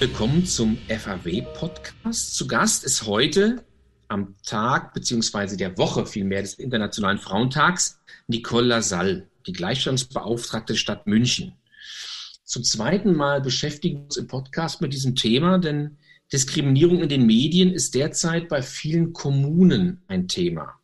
Willkommen 0.00 0.46
zum 0.46 0.78
FAW-Podcast. 0.86 2.36
Zu 2.36 2.46
Gast 2.46 2.84
ist 2.84 3.04
heute 3.06 3.64
am 4.06 4.36
Tag 4.46 4.94
beziehungsweise 4.94 5.56
der 5.56 5.76
Woche 5.76 6.06
vielmehr 6.06 6.40
des 6.40 6.54
Internationalen 6.54 7.18
Frauentags 7.18 7.98
Nicole 8.28 8.68
Lassalle, 8.68 9.28
die 9.48 9.52
Gleichstellungsbeauftragte 9.52 10.74
der 10.74 10.78
Stadt 10.78 11.08
München. 11.08 11.54
Zum 12.44 12.62
zweiten 12.62 13.12
Mal 13.12 13.40
beschäftigen 13.40 13.96
wir 13.96 14.04
uns 14.04 14.16
im 14.16 14.28
Podcast 14.28 14.80
mit 14.80 14.92
diesem 14.92 15.16
Thema, 15.16 15.58
denn 15.58 15.98
Diskriminierung 16.32 17.02
in 17.02 17.08
den 17.08 17.26
Medien 17.26 17.72
ist 17.72 17.96
derzeit 17.96 18.48
bei 18.48 18.62
vielen 18.62 19.12
Kommunen 19.12 20.04
ein 20.06 20.28
Thema. 20.28 20.78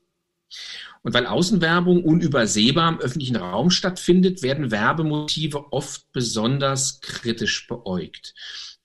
Und 1.03 1.15
weil 1.15 1.27
Außenwerbung 1.27 2.03
unübersehbar 2.03 2.89
im 2.89 2.99
öffentlichen 2.99 3.37
Raum 3.37 3.71
stattfindet, 3.71 4.43
werden 4.43 4.73
Werbemotive 4.73 5.73
oft 5.73 6.11
besonders 6.11 7.01
kritisch 7.01 7.69
beäugt. 7.69 8.35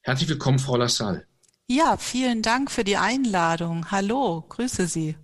Herzlich 0.01 0.29
willkommen, 0.29 0.59
Frau 0.59 0.77
Lassalle. 0.77 1.25
Ja, 1.67 1.97
vielen 1.97 2.41
Dank 2.41 2.71
für 2.71 2.83
die 2.83 2.97
Einladung. 2.97 3.91
Hallo, 3.91 4.45
grüße 4.47 4.87
Sie. 4.87 5.15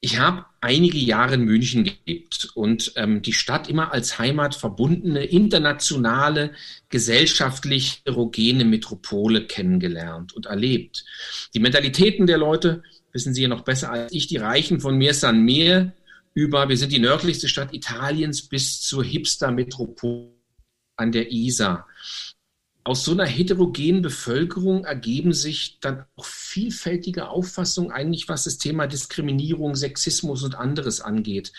Ich 0.00 0.18
habe 0.18 0.46
einige 0.60 0.98
Jahre 0.98 1.34
in 1.34 1.42
München 1.42 1.84
gelebt 1.84 2.50
und 2.54 2.92
ähm, 2.96 3.20
die 3.20 3.32
Stadt 3.32 3.68
immer 3.68 3.92
als 3.92 4.18
Heimat 4.18 4.54
verbundene, 4.54 5.24
internationale, 5.24 6.54
gesellschaftlich 6.88 8.02
erogene 8.04 8.64
Metropole 8.64 9.46
kennengelernt 9.46 10.32
und 10.34 10.46
erlebt. 10.46 11.04
Die 11.52 11.60
Mentalitäten 11.60 12.26
der 12.26 12.38
Leute 12.38 12.82
wissen 13.12 13.34
Sie 13.34 13.42
ja 13.42 13.48
noch 13.48 13.64
besser 13.64 13.90
als 13.90 14.12
ich, 14.12 14.28
die 14.28 14.36
reichen 14.36 14.80
von 14.80 14.96
Mir 14.96 15.14
San 15.14 15.42
Meer 15.42 15.92
über, 16.32 16.68
wir 16.68 16.76
sind 16.76 16.92
die 16.92 17.00
nördlichste 17.00 17.48
Stadt 17.48 17.74
Italiens 17.74 18.42
bis 18.48 18.80
zur 18.80 19.04
Hipster-Metropole 19.04 20.30
an 20.96 21.10
der 21.10 21.32
Isar 21.32 21.86
aus 22.88 23.04
so 23.04 23.12
einer 23.12 23.26
heterogenen 23.26 24.00
Bevölkerung 24.00 24.86
ergeben 24.86 25.34
sich 25.34 25.78
dann 25.80 26.06
auch 26.16 26.24
vielfältige 26.24 27.28
Auffassungen 27.28 27.92
eigentlich, 27.92 28.30
was 28.30 28.44
das 28.44 28.56
Thema 28.56 28.86
Diskriminierung, 28.86 29.74
Sexismus 29.74 30.42
und 30.42 30.54
anderes 30.54 31.02
angeht. 31.02 31.52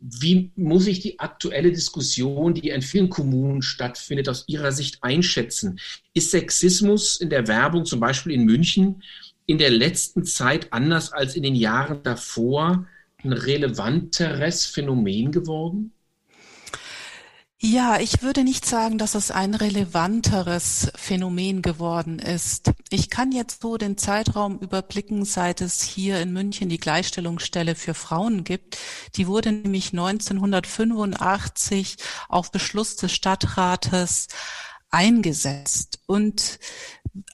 Wie 0.00 0.50
muss 0.56 0.86
ich 0.86 1.00
die 1.00 1.18
aktuelle 1.18 1.72
Diskussion, 1.72 2.54
die 2.54 2.70
in 2.70 2.80
vielen 2.80 3.10
Kommunen 3.10 3.60
stattfindet, 3.60 4.30
aus 4.30 4.44
Ihrer 4.46 4.72
Sicht 4.72 5.04
einschätzen? 5.04 5.78
Ist 6.14 6.30
Sexismus 6.30 7.20
in 7.20 7.28
der 7.28 7.48
Werbung, 7.48 7.84
zum 7.84 8.00
Beispiel 8.00 8.32
in 8.32 8.46
München, 8.46 9.02
in 9.44 9.58
der 9.58 9.70
letzten 9.70 10.24
Zeit 10.24 10.72
anders 10.72 11.12
als 11.12 11.36
in 11.36 11.42
den 11.42 11.54
Jahren 11.54 12.02
davor 12.02 12.86
ein 13.22 13.34
relevanteres 13.34 14.64
Phänomen 14.64 15.32
geworden? 15.32 15.92
Ja, 17.64 18.00
ich 18.00 18.22
würde 18.22 18.42
nicht 18.42 18.66
sagen, 18.66 18.98
dass 18.98 19.14
es 19.14 19.30
ein 19.30 19.54
relevanteres 19.54 20.90
Phänomen 20.96 21.62
geworden 21.62 22.18
ist. 22.18 22.72
Ich 22.90 23.08
kann 23.08 23.30
jetzt 23.30 23.62
so 23.62 23.76
den 23.76 23.96
Zeitraum 23.96 24.58
überblicken, 24.58 25.24
seit 25.24 25.60
es 25.60 25.80
hier 25.80 26.20
in 26.20 26.32
München 26.32 26.68
die 26.68 26.80
Gleichstellungsstelle 26.80 27.76
für 27.76 27.94
Frauen 27.94 28.42
gibt. 28.42 28.78
Die 29.14 29.28
wurde 29.28 29.52
nämlich 29.52 29.92
1985 29.92 31.98
auf 32.28 32.50
Beschluss 32.50 32.96
des 32.96 33.12
Stadtrates 33.12 34.26
eingesetzt. 34.90 36.00
Und 36.06 36.58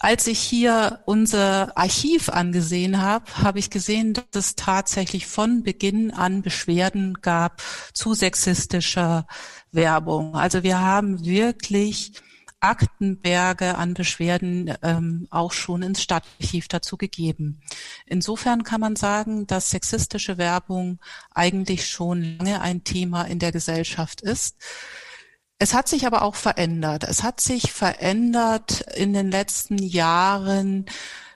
als 0.01 0.27
ich 0.27 0.41
hier 0.41 1.01
unser 1.07 1.77
Archiv 1.77 2.29
angesehen 2.29 3.01
habe, 3.01 3.25
habe 3.43 3.59
ich 3.59 3.71
gesehen, 3.71 4.15
dass 4.15 4.25
es 4.35 4.57
tatsächlich 4.57 5.27
von 5.27 5.63
Beginn 5.63 6.13
an 6.13 6.43
Beschwerden 6.43 7.15
gab 7.23 7.63
zu 7.93 8.15
sexistischer 8.15 9.27
Werbung. 9.71 10.35
Also 10.35 10.63
wir 10.63 10.81
haben 10.81 11.25
wirklich 11.25 12.13
Aktenberge 12.61 13.77
an 13.77 13.95
Beschwerden 13.95 14.75
ähm, 14.83 15.29
auch 15.31 15.53
schon 15.53 15.83
ins 15.83 16.03
Stadtarchiv 16.03 16.67
dazu 16.67 16.97
gegeben. 16.97 17.61
Insofern 18.05 18.65
kann 18.65 18.81
man 18.81 18.97
sagen, 18.97 19.47
dass 19.47 19.71
sexistische 19.71 20.39
Werbung 20.39 20.99
eigentlich 21.33 21.89
schon 21.89 22.39
lange 22.39 22.61
ein 22.61 22.83
Thema 22.83 23.23
in 23.23 23.39
der 23.39 23.53
Gesellschaft 23.53 24.23
ist. 24.23 24.57
Es 25.59 25.75
hat 25.75 25.89
sich 25.89 26.07
aber 26.07 26.23
auch 26.23 26.37
verändert. 26.37 27.05
Es 27.05 27.23
hat 27.25 27.41
sich 27.41 27.73
verändert 27.73 28.83
in 28.95 29.13
den 29.13 29.31
letzten 29.31 29.79
Jahren, 29.79 30.87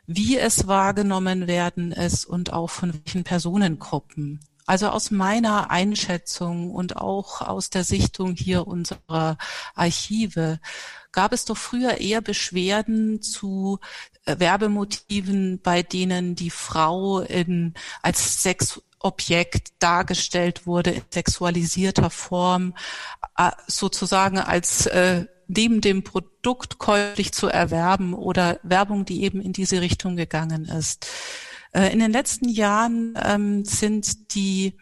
wie 0.06 0.38
es 0.38 0.68
wahrgenommen 0.68 1.48
werden 1.48 1.90
ist 1.90 2.24
und 2.24 2.52
auch 2.52 2.70
von 2.70 2.94
welchen 2.94 3.24
Personengruppen. 3.24 4.40
Also 4.64 4.90
aus 4.90 5.10
meiner 5.10 5.70
Einschätzung 5.70 6.70
und 6.70 6.96
auch 6.96 7.40
aus 7.40 7.68
der 7.70 7.82
Sichtung 7.82 8.36
hier 8.36 8.68
unserer 8.68 9.36
Archive 9.74 10.60
gab 11.10 11.32
es 11.32 11.44
doch 11.44 11.56
früher 11.56 11.98
eher 11.98 12.20
Beschwerden 12.20 13.20
zu 13.22 13.80
Werbemotiven, 14.26 15.60
bei 15.62 15.82
denen 15.82 16.34
die 16.34 16.50
Frau 16.50 17.20
in, 17.20 17.74
als 18.02 18.42
Sexobjekt 18.42 19.72
dargestellt 19.80 20.66
wurde 20.66 20.90
in 20.90 21.02
sexualisierter 21.10 22.10
Form, 22.10 22.74
äh, 23.36 23.50
sozusagen 23.66 24.38
als 24.38 24.86
äh, 24.86 25.26
neben 25.48 25.80
dem 25.80 26.02
Produkt 26.04 26.78
käuflich 26.78 27.32
zu 27.32 27.48
erwerben 27.48 28.14
oder 28.14 28.60
Werbung, 28.62 29.04
die 29.04 29.22
eben 29.22 29.40
in 29.40 29.52
diese 29.52 29.80
Richtung 29.80 30.16
gegangen 30.16 30.64
ist. 30.66 31.06
Äh, 31.72 31.92
in 31.92 31.98
den 31.98 32.12
letzten 32.12 32.48
Jahren 32.48 33.18
ähm, 33.22 33.64
sind 33.64 34.34
die 34.34 34.74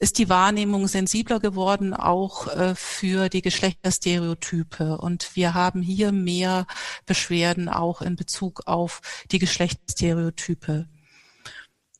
ist 0.00 0.16
die 0.16 0.30
Wahrnehmung 0.30 0.88
sensibler 0.88 1.40
geworden, 1.40 1.92
auch 1.92 2.48
äh, 2.48 2.74
für 2.74 3.28
die 3.28 3.42
Geschlechterstereotype. 3.42 4.96
Und 4.96 5.36
wir 5.36 5.52
haben 5.52 5.82
hier 5.82 6.10
mehr 6.10 6.66
Beschwerden 7.04 7.68
auch 7.68 8.00
in 8.00 8.16
Bezug 8.16 8.62
auf 8.66 9.02
die 9.30 9.38
Geschlechterstereotype. 9.38 10.86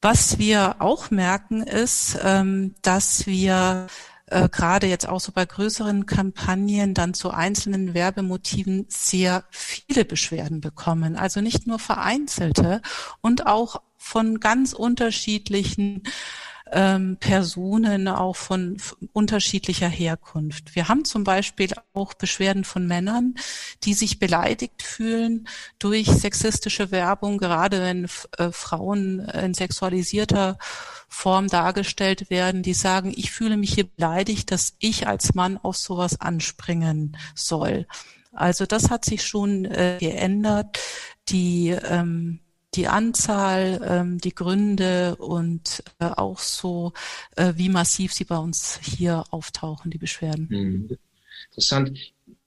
Was 0.01 0.39
wir 0.39 0.77
auch 0.79 1.11
merken, 1.11 1.63
ist, 1.63 2.19
ähm, 2.25 2.75
dass 2.81 3.27
wir 3.27 3.87
äh, 4.31 4.49
gerade 4.49 4.87
jetzt 4.87 5.07
auch 5.07 5.21
so 5.21 5.31
bei 5.33 5.45
größeren 5.45 6.07
Kampagnen 6.07 6.95
dann 6.95 7.13
zu 7.13 7.31
einzelnen 7.31 7.93
Werbemotiven 7.93 8.87
sehr 8.89 9.45
viele 9.51 10.07
Beschwerden 10.07 10.63
bekommen. 10.63 11.17
Also 11.17 11.43
nicht 11.43 11.67
nur 11.67 11.79
vereinzelte 11.79 12.81
und 13.21 13.47
auch 13.47 13.83
von 13.99 14.41
ganz 14.41 14.73
unterschiedlichen 14.73 16.05
ähm, 16.73 17.17
Personen 17.19 18.09
auch 18.09 18.37
von 18.37 18.77
unterschiedlicher 19.13 19.89
Herkunft. 19.89 20.75
Wir 20.75 20.89
haben 20.89 21.05
zum 21.05 21.25
Beispiel 21.25 21.71
auch 21.93 22.15
Beschwerden 22.15 22.65
von 22.65 22.87
Männern, 22.87 23.35
die 23.85 23.95
sich 23.95 24.19
beleidigt 24.19 24.83
fühlen 24.83 25.49
durch 25.79 26.09
sexistische 26.09 26.91
Werbung, 26.91 27.39
gerade 27.39 27.81
wenn 27.81 28.05
äh, 28.39 28.53
Frauen 28.53 29.21
in 29.21 29.55
sexualisierter 29.55 30.59
Form 31.09 31.49
dargestellt 31.49 32.31
werden, 32.31 32.63
die 32.63 32.75
sagen, 32.75 33.13
ich 33.17 33.33
fühle 33.33 33.57
mich 33.57 33.75
hier 33.75 33.87
beleidigt, 33.87 34.51
dass 34.53 34.75
ich 34.79 35.07
als 35.07 35.35
Mann 35.35 35.59
auf 35.59 35.77
sowas 35.77 36.21
anspringen 36.21 37.17
soll. 37.35 37.87
Also 38.33 38.65
das 38.65 38.91
hat 38.91 39.05
sich 39.05 39.27
schon 39.27 39.65
äh, 39.65 39.97
geändert. 39.99 40.79
Die 41.29 41.71
ähm, 41.71 42.41
die 42.75 42.87
Anzahl, 42.87 43.81
ähm, 43.85 44.19
die 44.19 44.35
Gründe 44.35 45.17
und 45.17 45.83
äh, 45.99 46.07
auch 46.07 46.39
so, 46.39 46.93
äh, 47.37 47.55
wie 47.57 47.69
massiv 47.69 48.13
sie 48.13 48.25
bei 48.25 48.39
uns 48.39 48.79
hier 48.83 49.25
auftauchen, 49.31 49.91
die 49.91 49.99
Beschwerden. 49.99 50.49
Hm. 50.49 50.99
Interessant. 51.49 51.99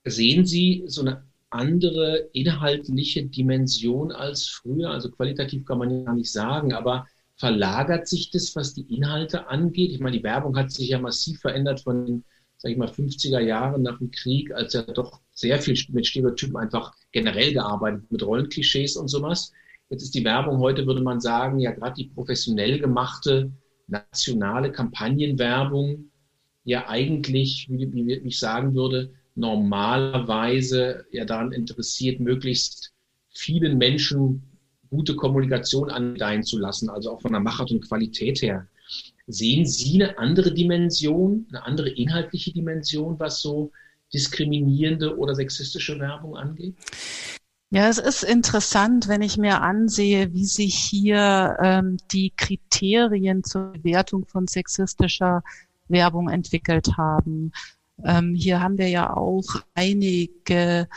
Sehen 0.04 0.46
Sie 0.46 0.84
so 0.86 1.02
eine 1.02 1.24
andere 1.50 2.28
inhaltliche 2.32 3.24
Dimension 3.24 4.12
als 4.12 4.48
früher? 4.48 4.90
Also 4.90 5.10
qualitativ 5.10 5.64
kann 5.64 5.78
man 5.78 6.04
ja 6.04 6.12
nicht 6.12 6.32
sagen, 6.32 6.72
aber 6.72 7.06
verlagert 7.36 8.08
sich 8.08 8.30
das, 8.30 8.54
was 8.56 8.74
die 8.74 8.94
Inhalte 8.94 9.48
angeht? 9.48 9.92
Ich 9.92 10.00
meine, 10.00 10.16
die 10.16 10.22
Werbung 10.22 10.56
hat 10.56 10.70
sich 10.70 10.88
ja 10.88 10.98
massiv 10.98 11.40
verändert 11.40 11.80
von 11.80 12.06
den, 12.06 12.24
sag 12.58 12.72
ich 12.72 12.78
mal, 12.78 12.88
50er 12.88 13.40
Jahren 13.40 13.82
nach 13.82 13.98
dem 13.98 14.10
Krieg, 14.10 14.52
als 14.52 14.72
ja 14.72 14.82
doch 14.82 15.20
sehr 15.32 15.58
viel 15.60 15.76
mit 15.90 16.06
Stereotypen 16.06 16.56
einfach 16.56 16.94
generell 17.12 17.52
gearbeitet, 17.52 18.10
mit 18.10 18.22
Rollenklischees 18.22 18.96
und 18.96 19.08
sowas. 19.08 19.52
Jetzt 19.90 20.02
ist 20.02 20.14
die 20.14 20.24
Werbung 20.24 20.58
heute, 20.58 20.86
würde 20.86 21.02
man 21.02 21.20
sagen, 21.20 21.58
ja 21.60 21.72
gerade 21.72 21.94
die 21.94 22.08
professionell 22.08 22.78
gemachte 22.78 23.52
nationale 23.86 24.72
Kampagnenwerbung 24.72 26.10
ja 26.64 26.88
eigentlich, 26.88 27.68
wie, 27.70 27.92
wie 27.92 28.12
ich 28.14 28.38
sagen 28.38 28.74
würde, 28.74 29.12
normalerweise 29.34 31.04
ja 31.10 31.24
daran 31.24 31.52
interessiert, 31.52 32.20
möglichst 32.20 32.92
vielen 33.30 33.78
Menschen 33.78 34.42
gute 34.88 35.16
Kommunikation 35.16 35.90
angedeihen 35.90 36.44
zu 36.44 36.58
lassen, 36.58 36.88
also 36.88 37.12
auch 37.12 37.20
von 37.20 37.32
der 37.32 37.40
Machart 37.40 37.70
und 37.70 37.86
Qualität 37.86 38.40
her. 38.42 38.68
Sehen 39.26 39.66
Sie 39.66 40.02
eine 40.02 40.18
andere 40.18 40.52
Dimension, 40.52 41.46
eine 41.50 41.64
andere 41.64 41.90
inhaltliche 41.90 42.52
Dimension, 42.52 43.18
was 43.18 43.40
so 43.40 43.72
diskriminierende 44.12 45.16
oder 45.18 45.34
sexistische 45.34 45.98
Werbung 45.98 46.36
angeht? 46.36 46.76
Ja, 47.74 47.88
es 47.88 47.98
ist 47.98 48.22
interessant, 48.22 49.08
wenn 49.08 49.20
ich 49.20 49.36
mir 49.36 49.60
ansehe, 49.60 50.32
wie 50.32 50.44
sich 50.44 50.76
hier 50.76 51.56
ähm, 51.60 51.96
die 52.12 52.30
Kriterien 52.36 53.42
zur 53.42 53.72
Bewertung 53.72 54.26
von 54.26 54.46
sexistischer 54.46 55.42
Werbung 55.88 56.28
entwickelt 56.28 56.96
haben. 56.96 57.50
Ähm, 58.04 58.36
hier 58.36 58.60
haben 58.60 58.78
wir 58.78 58.86
ja 58.86 59.12
auch 59.12 59.42
einige 59.74 60.88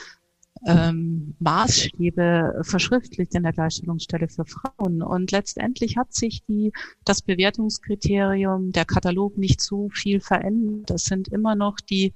ähm, 0.68 1.34
Maßstäbe 1.40 2.62
verschriftlicht 2.62 3.34
in 3.34 3.42
der 3.42 3.54
Gleichstellungsstelle 3.54 4.28
für 4.28 4.46
Frauen. 4.46 5.02
Und 5.02 5.32
letztendlich 5.32 5.98
hat 5.98 6.14
sich 6.14 6.44
die, 6.48 6.72
das 7.04 7.24
Bewertungskriterium, 7.24 8.72
der 8.72 8.86
Katalog 8.86 9.36
nicht 9.36 9.62
so 9.62 9.90
viel 9.90 10.20
verändert. 10.20 10.92
Das 10.92 11.06
sind 11.06 11.30
immer 11.30 11.56
noch 11.56 11.78
die 11.80 12.14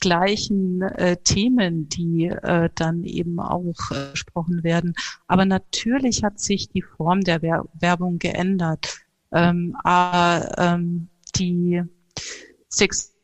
gleichen 0.00 0.82
äh, 0.82 1.16
Themen, 1.18 1.88
die 1.88 2.26
äh, 2.26 2.70
dann 2.74 3.04
eben 3.04 3.40
auch 3.40 3.90
äh, 3.90 4.10
gesprochen 4.12 4.62
werden. 4.62 4.94
Aber 5.26 5.44
natürlich 5.44 6.22
hat 6.24 6.40
sich 6.40 6.68
die 6.68 6.82
Form 6.82 7.22
der 7.22 7.42
Wer 7.42 7.64
Werbung 7.74 8.18
geändert. 8.18 8.98
Ähm, 9.32 9.76
aber 9.82 10.56
ähm, 10.58 11.08
die 11.36 11.82
Sex 12.68 13.16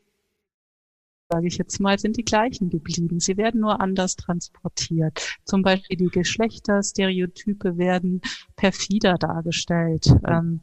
sage 1.32 1.46
ich 1.46 1.56
jetzt 1.56 1.80
mal, 1.80 1.98
sind 1.98 2.18
die 2.18 2.24
gleichen 2.24 2.68
geblieben. 2.68 3.18
Sie 3.18 3.38
werden 3.38 3.62
nur 3.62 3.80
anders 3.80 4.16
transportiert. 4.16 5.38
Zum 5.46 5.62
Beispiel 5.62 5.96
die 5.96 6.10
Geschlechterstereotype 6.10 7.78
werden 7.78 8.20
perfider 8.54 9.14
dargestellt. 9.14 10.14
Ähm, 10.28 10.60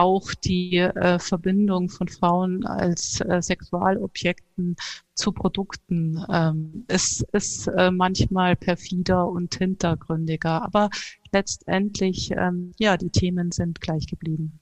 auch 0.00 0.32
die 0.32 0.78
äh, 0.78 1.18
Verbindung 1.18 1.90
von 1.90 2.08
Frauen 2.08 2.64
als 2.64 3.20
äh, 3.20 3.42
Sexualobjekten 3.42 4.76
zu 5.14 5.32
Produkten 5.32 6.24
ähm, 6.32 6.84
ist, 6.88 7.22
ist 7.32 7.66
äh, 7.66 7.90
manchmal 7.90 8.56
perfider 8.56 9.28
und 9.28 9.54
hintergründiger. 9.54 10.62
Aber 10.62 10.88
letztendlich, 11.32 12.30
ähm, 12.30 12.72
ja, 12.78 12.96
die 12.96 13.10
Themen 13.10 13.52
sind 13.52 13.82
gleich 13.82 14.06
geblieben. 14.06 14.58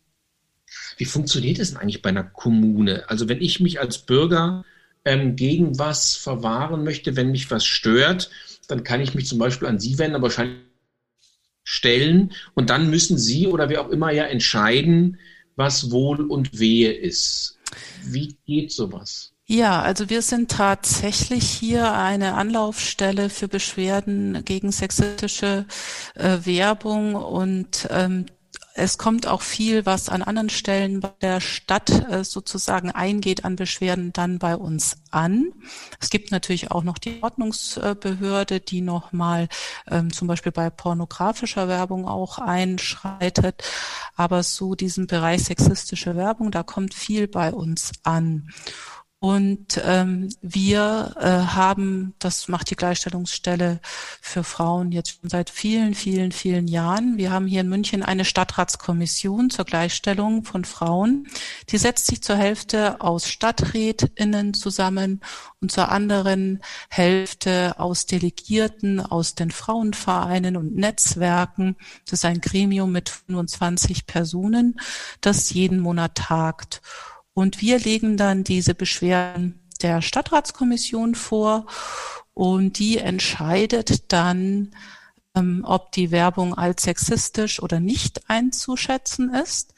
Wie 0.96 1.04
funktioniert 1.04 1.60
es 1.60 1.76
eigentlich 1.76 2.02
bei 2.02 2.10
einer 2.10 2.24
Kommune? 2.24 3.08
Also 3.08 3.28
wenn 3.28 3.40
ich 3.40 3.60
mich 3.60 3.80
als 3.80 3.98
Bürger 3.98 4.64
ähm, 5.04 5.36
gegen 5.36 5.78
was 5.78 6.16
verwahren 6.16 6.82
möchte, 6.82 7.14
wenn 7.14 7.30
mich 7.30 7.48
was 7.52 7.64
stört, 7.64 8.30
dann 8.66 8.82
kann 8.82 9.00
ich 9.00 9.14
mich 9.14 9.26
zum 9.26 9.38
Beispiel 9.38 9.68
an 9.68 9.78
Sie 9.78 9.98
wenden, 9.98 10.16
aber 10.16 10.24
wahrscheinlich 10.24 10.67
stellen 11.68 12.32
und 12.54 12.70
dann 12.70 12.88
müssen 12.88 13.18
Sie 13.18 13.46
oder 13.46 13.68
wer 13.68 13.82
auch 13.82 13.90
immer 13.90 14.10
ja 14.10 14.24
entscheiden, 14.24 15.18
was 15.54 15.90
Wohl 15.90 16.22
und 16.22 16.58
Wehe 16.58 16.90
ist. 16.92 17.58
Wie 18.04 18.38
geht 18.46 18.72
sowas? 18.72 19.34
Ja, 19.44 19.82
also 19.82 20.08
wir 20.08 20.22
sind 20.22 20.50
tatsächlich 20.50 21.44
hier 21.44 21.92
eine 21.92 22.34
Anlaufstelle 22.34 23.28
für 23.28 23.48
Beschwerden 23.48 24.44
gegen 24.46 24.72
sexistische 24.72 25.66
äh, 26.14 26.38
Werbung 26.44 27.14
und 27.14 27.86
ähm, 27.90 28.26
es 28.78 28.96
kommt 28.96 29.26
auch 29.26 29.42
viel, 29.42 29.86
was 29.86 30.08
an 30.08 30.22
anderen 30.22 30.50
Stellen 30.50 31.00
bei 31.00 31.12
der 31.20 31.40
Stadt 31.40 31.90
äh, 32.08 32.22
sozusagen 32.22 32.92
eingeht 32.92 33.44
an 33.44 33.56
Beschwerden, 33.56 34.12
dann 34.12 34.38
bei 34.38 34.56
uns 34.56 34.98
an. 35.10 35.52
Es 36.00 36.10
gibt 36.10 36.30
natürlich 36.30 36.70
auch 36.70 36.84
noch 36.84 36.98
die 36.98 37.20
Ordnungsbehörde, 37.22 38.60
die 38.60 38.80
nochmal 38.80 39.48
ähm, 39.90 40.12
zum 40.12 40.28
Beispiel 40.28 40.52
bei 40.52 40.70
pornografischer 40.70 41.66
Werbung 41.66 42.06
auch 42.06 42.38
einschreitet. 42.38 43.64
Aber 44.14 44.44
so 44.44 44.76
diesen 44.76 45.08
Bereich 45.08 45.44
sexistische 45.44 46.14
Werbung, 46.14 46.52
da 46.52 46.62
kommt 46.62 46.94
viel 46.94 47.26
bei 47.26 47.52
uns 47.52 47.92
an. 48.04 48.48
Und 49.20 49.80
ähm, 49.84 50.28
wir 50.42 51.16
äh, 51.18 51.24
haben, 51.26 52.14
das 52.20 52.46
macht 52.46 52.70
die 52.70 52.76
Gleichstellungsstelle 52.76 53.80
für 54.20 54.44
Frauen 54.44 54.92
jetzt 54.92 55.18
schon 55.18 55.28
seit 55.28 55.50
vielen, 55.50 55.94
vielen, 55.94 56.30
vielen 56.30 56.68
Jahren. 56.68 57.16
Wir 57.16 57.32
haben 57.32 57.48
hier 57.48 57.62
in 57.62 57.68
München 57.68 58.04
eine 58.04 58.24
Stadtratskommission 58.24 59.50
zur 59.50 59.64
Gleichstellung 59.64 60.44
von 60.44 60.64
Frauen. 60.64 61.26
Die 61.70 61.78
setzt 61.78 62.06
sich 62.06 62.22
zur 62.22 62.36
Hälfte 62.36 63.00
aus 63.00 63.28
Stadträtinnen 63.28 64.54
zusammen 64.54 65.20
und 65.60 65.72
zur 65.72 65.90
anderen 65.90 66.62
Hälfte 66.88 67.74
aus 67.80 68.06
Delegierten 68.06 69.00
aus 69.00 69.34
den 69.34 69.50
Frauenvereinen 69.50 70.56
und 70.56 70.76
Netzwerken. 70.76 71.74
Das 72.04 72.20
ist 72.20 72.24
ein 72.24 72.40
Gremium 72.40 72.92
mit 72.92 73.08
25 73.08 74.06
Personen, 74.06 74.78
das 75.20 75.50
jeden 75.50 75.80
Monat 75.80 76.14
tagt. 76.14 76.82
Und 77.38 77.60
wir 77.60 77.78
legen 77.78 78.16
dann 78.16 78.42
diese 78.42 78.74
Beschwerden 78.74 79.60
der 79.80 80.02
Stadtratskommission 80.02 81.14
vor 81.14 81.66
und 82.34 82.80
die 82.80 82.98
entscheidet 82.98 84.10
dann, 84.12 84.72
ähm, 85.36 85.62
ob 85.64 85.92
die 85.92 86.10
Werbung 86.10 86.54
als 86.54 86.82
sexistisch 86.82 87.62
oder 87.62 87.78
nicht 87.78 88.28
einzuschätzen 88.28 89.32
ist. 89.32 89.72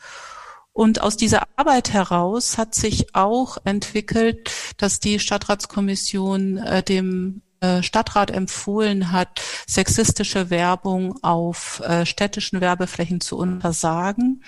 Und 0.73 1.03
aus 1.03 1.19
dieser 1.19 1.43
Arbeit 1.57 1.93
heraus 1.93 2.57
hat 2.57 2.75
sich 2.75 3.15
auch 3.15 3.59
entwickelt, 3.65 4.51
dass 4.79 4.99
die 4.99 5.19
Stadtratskommission 5.19 6.57
äh, 6.57 6.83
dem 6.83 7.43
äh, 7.61 7.83
Stadtrat 7.83 8.31
empfohlen 8.31 9.13
hat, 9.13 9.39
sexistische 9.67 10.49
Werbung 10.49 11.23
auf 11.23 11.81
äh, 11.81 12.07
städtischen 12.07 12.63
Werbeflächen 12.63 13.21
zu 13.21 13.37
untersagen. 13.37 14.43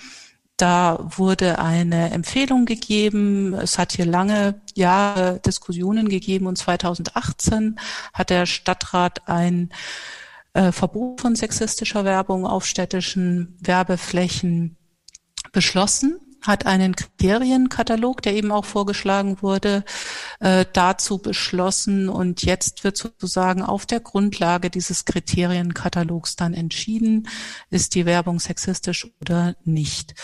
Da 0.57 0.99
wurde 1.17 1.59
eine 1.59 2.11
Empfehlung 2.11 2.67
gegeben. 2.67 3.55
Es 3.55 3.79
hat 3.79 3.93
hier 3.93 4.07
lange 4.07 4.61
Jahre 4.75 5.41
Diskussionen 5.41 6.09
gegeben 6.09 6.47
und 6.47 6.57
2018 6.57 7.79
hat 8.13 8.31
der 8.31 8.47
Stadtrat 8.47 9.29
ein 9.29 9.71
äh, 10.55 10.71
Verbot 10.73 11.21
von 11.21 11.35
sexistischer 11.35 12.05
Werbung 12.05 12.47
auf 12.47 12.67
städtischen 12.67 13.57
Werbeflächen 13.61 14.77
beschlossen 15.53 16.21
hat 16.43 16.67
einen 16.67 16.97
Kriterienkatalog, 16.97 18.21
der 18.23 18.35
eben 18.35 18.51
auch 18.51 18.65
vorgeschlagen 18.65 19.41
wurde, 19.43 19.85
äh, 20.41 20.67
dazu 20.73 21.19
beschlossen 21.19 22.09
und 22.09 22.43
jetzt 22.43 22.85
wird 22.85 22.97
sozusagen 22.97 23.63
auf 23.63 23.87
der 23.87 24.01
Grundlage 24.01 24.69
dieses 24.71 25.05
Kriterienkatalogs 25.05 26.37
dann 26.37 26.55
entschieden, 26.55 27.29
ist 27.71 27.95
die 27.95 28.07
Werbung 28.07 28.41
sexistisch 28.41 29.09
oder 29.21 29.57
nicht. 29.65 30.15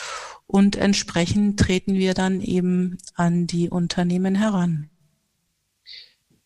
Und 0.46 0.76
entsprechend 0.76 1.60
treten 1.60 1.94
wir 1.94 2.14
dann 2.14 2.40
eben 2.40 2.98
an 3.14 3.46
die 3.46 3.68
Unternehmen 3.68 4.34
heran. 4.34 4.90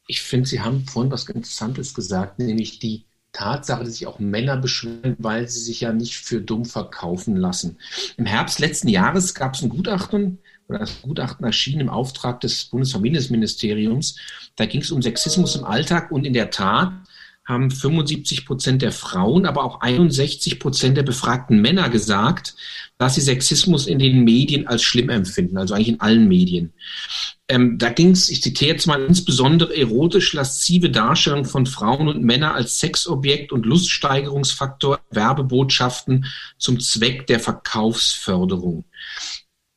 Ich 0.06 0.22
finde, 0.22 0.48
Sie 0.48 0.60
haben 0.60 0.84
vorhin 0.86 1.12
was 1.12 1.28
Interessantes 1.28 1.94
gesagt, 1.94 2.38
nämlich 2.38 2.78
die 2.78 3.06
Tatsache, 3.32 3.84
dass 3.84 3.94
sich 3.94 4.06
auch 4.06 4.19
Männer 4.19 4.56
beschweren, 4.56 5.17
weil 5.19 5.49
sie 5.49 5.61
sich 5.61 5.81
ja 5.81 5.93
nicht 5.93 6.17
für 6.17 6.40
dumm 6.40 6.64
verkaufen 6.64 7.37
lassen. 7.37 7.79
Im 8.17 8.26
Herbst 8.26 8.58
letzten 8.58 8.88
Jahres 8.88 9.34
gab 9.34 9.55
es 9.55 9.62
ein 9.62 9.70
Gutachten, 9.70 10.38
oder 10.69 10.81
das 10.81 11.02
Gutachten 11.02 11.44
erschien 11.44 11.81
im 11.81 11.88
Auftrag 11.88 12.40
des 12.40 12.66
Bundesfamilienministeriums. 12.66 14.16
Da 14.56 14.66
ging 14.66 14.80
es 14.80 14.90
um 14.90 15.02
Sexismus 15.02 15.56
im 15.56 15.64
Alltag 15.64 16.11
und 16.11 16.25
in 16.25 16.33
der 16.33 16.50
Tat 16.50 16.92
haben 17.45 17.71
75 17.71 18.47
Prozent 18.47 18.83
der 18.83 18.92
Frauen, 18.92 19.47
aber 19.47 19.64
auch 19.64 19.80
61 19.80 20.61
Prozent 20.61 20.97
der 20.97 21.02
befragten 21.02 21.61
Männer 21.61 21.88
gesagt, 21.88 22.54
dass 22.99 23.14
sie 23.16 23.20
Sexismus 23.20 23.87
in 23.87 23.99
den 23.99 24.25
Medien 24.25 24.66
als 24.66 24.82
schlimm 24.82 25.08
empfinden, 25.08 25.58
also 25.58 25.75
eigentlich 25.75 25.88
in 25.88 26.00
allen 26.00 26.28
Medien. 26.28 26.72
Ähm, 27.49 27.76
da 27.76 27.90
ging 27.90 28.12
es, 28.12 28.28
ich 28.28 28.42
zitiere 28.42 28.72
jetzt 28.72 28.87
mal, 28.87 29.02
insbesondere 29.04 29.76
erotisch-laszive 29.76 30.90
Darstellung 30.90 31.44
von 31.44 31.66
Frauen 31.66 32.08
und 32.08 32.22
Männern 32.22 32.54
als 32.54 32.80
Sexobjekt 32.80 33.52
und 33.52 33.66
Luststeigerungsfaktor 33.66 35.00
Werbebotschaften 35.11 36.26
zum 36.58 36.80
Zweck 36.80 37.26
der 37.26 37.40
Verkaufsförderung. 37.40 38.84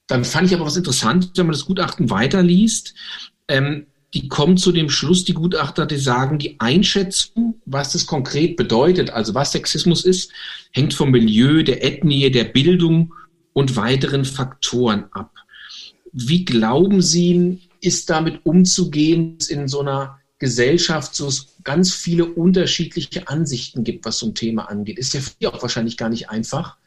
Dann 0.07 0.23
fand 0.23 0.47
ich 0.47 0.55
aber 0.55 0.65
was 0.65 0.77
interessant, 0.77 1.31
wenn 1.35 1.47
man 1.47 1.53
das 1.53 1.65
Gutachten 1.65 2.09
weiterliest. 2.09 2.93
Ähm, 3.47 3.87
die 4.15 4.29
kommen 4.29 4.55
zu 4.55 4.71
dem 4.71 4.89
Schluss, 4.89 5.25
die 5.25 5.33
Gutachter, 5.33 5.85
die 5.85 5.97
sagen, 5.97 6.39
die 6.39 6.57
Einschätzung, 6.59 7.61
was 7.65 7.91
das 7.91 8.05
konkret 8.05 8.55
bedeutet, 8.55 9.09
also 9.09 9.35
was 9.35 9.51
Sexismus 9.51 10.05
ist, 10.05 10.31
hängt 10.71 10.93
vom 10.93 11.11
Milieu, 11.11 11.63
der 11.63 11.83
Ethnie, 11.83 12.31
der 12.31 12.45
Bildung 12.45 13.13
und 13.51 13.75
weiteren 13.75 14.23
Faktoren 14.23 15.05
ab. 15.11 15.31
Wie 16.13 16.45
glauben 16.45 17.01
Sie, 17.01 17.59
ist 17.81 18.09
damit 18.09 18.45
umzugehen 18.45 19.37
in 19.49 19.67
so 19.67 19.81
einer 19.81 20.17
Gesellschaft, 20.39 21.19
wo 21.19 21.27
es 21.27 21.57
ganz 21.65 21.93
viele 21.93 22.25
unterschiedliche 22.25 23.27
Ansichten 23.27 23.83
gibt, 23.83 24.05
was 24.05 24.19
so 24.19 24.27
ein 24.27 24.35
Thema 24.35 24.69
angeht? 24.69 24.97
Ist 24.97 25.13
ja 25.13 25.19
für 25.19 25.31
die 25.41 25.47
auch 25.47 25.61
wahrscheinlich 25.61 25.97
gar 25.97 26.09
nicht 26.09 26.29
einfach, 26.29 26.77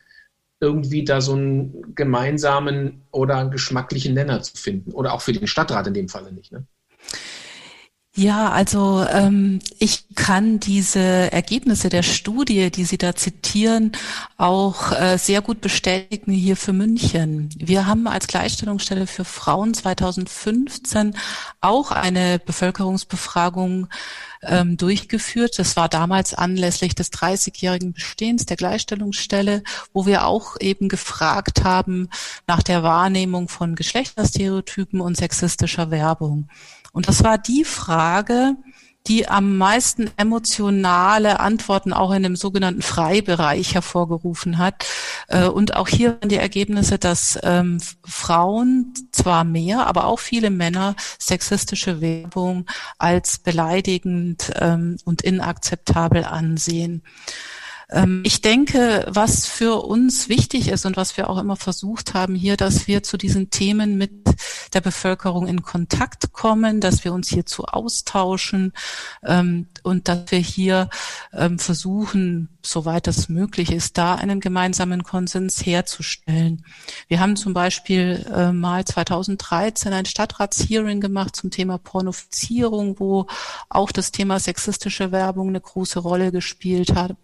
irgendwie 0.60 1.04
da 1.04 1.20
so 1.20 1.34
einen 1.34 1.94
gemeinsamen 1.94 3.02
oder 3.10 3.48
geschmacklichen 3.50 4.14
Nenner 4.14 4.40
zu 4.40 4.56
finden. 4.56 4.92
Oder 4.92 5.12
auch 5.12 5.20
für 5.20 5.32
den 5.34 5.46
Stadtrat 5.46 5.86
in 5.86 5.94
dem 5.94 6.08
Falle 6.08 6.32
nicht. 6.32 6.52
Ne? 6.52 6.66
Ja, 8.18 8.50
also 8.50 9.06
ähm, 9.08 9.60
ich 9.78 10.02
kann 10.16 10.58
diese 10.58 10.98
Ergebnisse 10.98 11.88
der 11.88 12.02
Studie, 12.02 12.68
die 12.72 12.84
Sie 12.84 12.98
da 12.98 13.14
zitieren, 13.14 13.92
auch 14.36 14.90
äh, 14.90 15.18
sehr 15.18 15.40
gut 15.40 15.60
bestätigen 15.60 16.32
hier 16.32 16.56
für 16.56 16.72
München. 16.72 17.48
Wir 17.56 17.86
haben 17.86 18.08
als 18.08 18.26
Gleichstellungsstelle 18.26 19.06
für 19.06 19.24
Frauen 19.24 19.72
2015 19.72 21.14
auch 21.60 21.92
eine 21.92 22.40
Bevölkerungsbefragung 22.40 23.86
ähm, 24.42 24.76
durchgeführt. 24.76 25.58
Das 25.58 25.76
war 25.76 25.88
damals 25.88 26.34
anlässlich 26.34 26.94
des 26.94 27.12
30-jährigen 27.12 27.92
Bestehens 27.92 28.46
der 28.46 28.56
Gleichstellungsstelle, 28.56 29.62
wo 29.92 30.06
wir 30.06 30.26
auch 30.26 30.56
eben 30.60 30.88
gefragt 30.88 31.64
haben 31.64 32.08
nach 32.46 32.62
der 32.62 32.82
Wahrnehmung 32.82 33.48
von 33.48 33.74
Geschlechterstereotypen 33.74 35.00
und 35.00 35.16
sexistischer 35.16 35.90
Werbung. 35.90 36.48
Und 36.92 37.08
das 37.08 37.22
war 37.22 37.38
die 37.38 37.64
Frage, 37.64 38.56
die 39.08 39.28
am 39.28 39.56
meisten 39.56 40.10
emotionale 40.16 41.40
Antworten 41.40 41.92
auch 41.92 42.12
in 42.12 42.22
dem 42.22 42.36
sogenannten 42.36 42.82
Freibereich 42.82 43.74
hervorgerufen 43.74 44.58
hat. 44.58 44.84
Äh, 45.28 45.46
und 45.46 45.74
auch 45.74 45.88
hier 45.88 46.18
waren 46.20 46.28
die 46.28 46.36
Ergebnisse, 46.36 46.98
dass 46.98 47.38
ähm, 47.42 47.80
Frauen 48.04 48.92
zwar 49.12 49.44
mehr, 49.44 49.86
aber 49.86 50.04
auch 50.04 50.18
viele 50.18 50.50
Männer 50.50 50.94
sexistische 51.18 52.00
Werbung 52.00 52.66
als 52.98 53.38
beleidigend 53.38 54.52
ähm, 54.60 54.98
und 55.04 55.22
inakzeptabel 55.22 56.24
ansehen. 56.24 57.02
Ähm, 57.90 58.22
ich 58.24 58.42
denke, 58.42 59.06
was 59.08 59.46
für 59.46 59.84
uns 59.84 60.28
wichtig 60.28 60.68
ist 60.68 60.84
und 60.84 60.96
was 60.96 61.16
wir 61.16 61.30
auch 61.30 61.38
immer 61.38 61.56
versucht 61.56 62.14
haben 62.14 62.34
hier, 62.34 62.56
dass 62.56 62.86
wir 62.86 63.02
zu 63.02 63.16
diesen 63.16 63.50
Themen 63.50 63.96
mit 63.96 64.12
der 64.74 64.80
Bevölkerung 64.80 65.46
in 65.46 65.62
Kontakt 65.62 66.32
kommen, 66.32 66.80
dass 66.80 67.04
wir 67.04 67.12
uns 67.12 67.28
hierzu 67.28 67.64
austauschen 67.64 68.72
ähm, 69.24 69.68
und 69.82 70.08
dass 70.08 70.30
wir 70.30 70.38
hier 70.38 70.90
ähm, 71.32 71.58
versuchen, 71.58 72.50
soweit 72.62 73.08
es 73.08 73.28
möglich 73.28 73.72
ist, 73.72 73.96
da 73.96 74.14
einen 74.16 74.40
gemeinsamen 74.40 75.02
Konsens 75.02 75.64
herzustellen. 75.64 76.64
Wir 77.08 77.20
haben 77.20 77.36
zum 77.36 77.54
Beispiel 77.54 78.26
äh, 78.32 78.52
mal 78.52 78.84
2013 78.84 79.92
ein 79.92 80.04
Stadtratshearing 80.04 81.00
gemacht 81.00 81.34
zum 81.34 81.50
Thema 81.50 81.78
Pornofizierung, 81.78 83.00
wo 83.00 83.26
auch 83.70 83.92
das 83.92 84.12
Thema 84.12 84.38
sexistische 84.38 85.10
Werbung 85.12 85.48
eine 85.48 85.60
große 85.60 85.98
Rolle 85.98 86.32
gespielt 86.32 86.94
hat. 86.94 87.16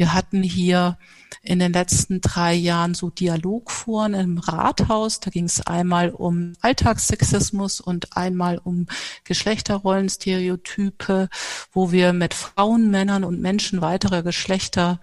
Wir 0.00 0.14
hatten 0.14 0.42
hier 0.42 0.96
in 1.42 1.58
den 1.58 1.74
letzten 1.74 2.22
drei 2.22 2.54
Jahren 2.54 2.94
so 2.94 3.10
Dialogforen 3.10 4.14
im 4.14 4.38
Rathaus. 4.38 5.20
Da 5.20 5.28
ging 5.28 5.44
es 5.44 5.66
einmal 5.66 6.08
um 6.08 6.54
Alltagssexismus 6.62 7.82
und 7.82 8.16
einmal 8.16 8.56
um 8.56 8.86
Geschlechterrollenstereotype, 9.24 11.28
wo 11.70 11.92
wir 11.92 12.14
mit 12.14 12.32
Frauen, 12.32 12.90
Männern 12.90 13.24
und 13.24 13.42
Menschen 13.42 13.82
weiterer 13.82 14.22
Geschlechter 14.22 15.02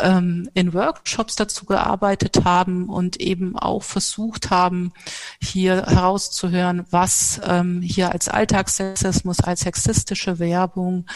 ähm, 0.00 0.50
in 0.52 0.74
Workshops 0.74 1.36
dazu 1.36 1.64
gearbeitet 1.64 2.44
haben 2.44 2.88
und 2.88 3.20
eben 3.20 3.56
auch 3.56 3.84
versucht 3.84 4.50
haben, 4.50 4.92
hier 5.40 5.86
herauszuhören, 5.86 6.86
was 6.90 7.40
ähm, 7.44 7.82
hier 7.82 8.10
als 8.10 8.28
Alltagssexismus, 8.28 9.38
als 9.38 9.60
sexistische 9.60 10.40
Werbung 10.40 11.06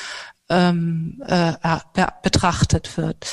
ähm, 0.49 1.23
äh, 1.27 1.53
betrachtet 2.23 2.97
wird. 2.97 3.27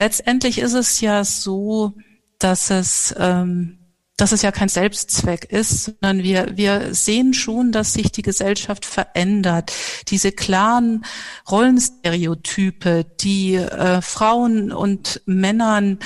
Letztendlich 0.00 0.58
ist 0.58 0.74
es 0.74 1.00
ja 1.00 1.24
so, 1.24 1.94
dass 2.38 2.70
es 2.70 3.14
ähm, 3.18 3.78
dass 4.16 4.32
es 4.32 4.42
ja 4.42 4.50
kein 4.50 4.68
Selbstzweck 4.68 5.44
ist, 5.44 5.84
sondern 5.84 6.22
wir, 6.22 6.56
wir 6.56 6.94
sehen 6.94 7.34
schon, 7.34 7.70
dass 7.70 7.92
sich 7.92 8.10
die 8.12 8.22
Gesellschaft 8.22 8.86
verändert. 8.86 9.72
Diese 10.08 10.32
klaren 10.32 11.04
Rollenstereotype, 11.50 13.04
die 13.20 13.56
äh, 13.56 14.00
Frauen 14.00 14.72
und 14.72 15.20
Männern 15.26 15.98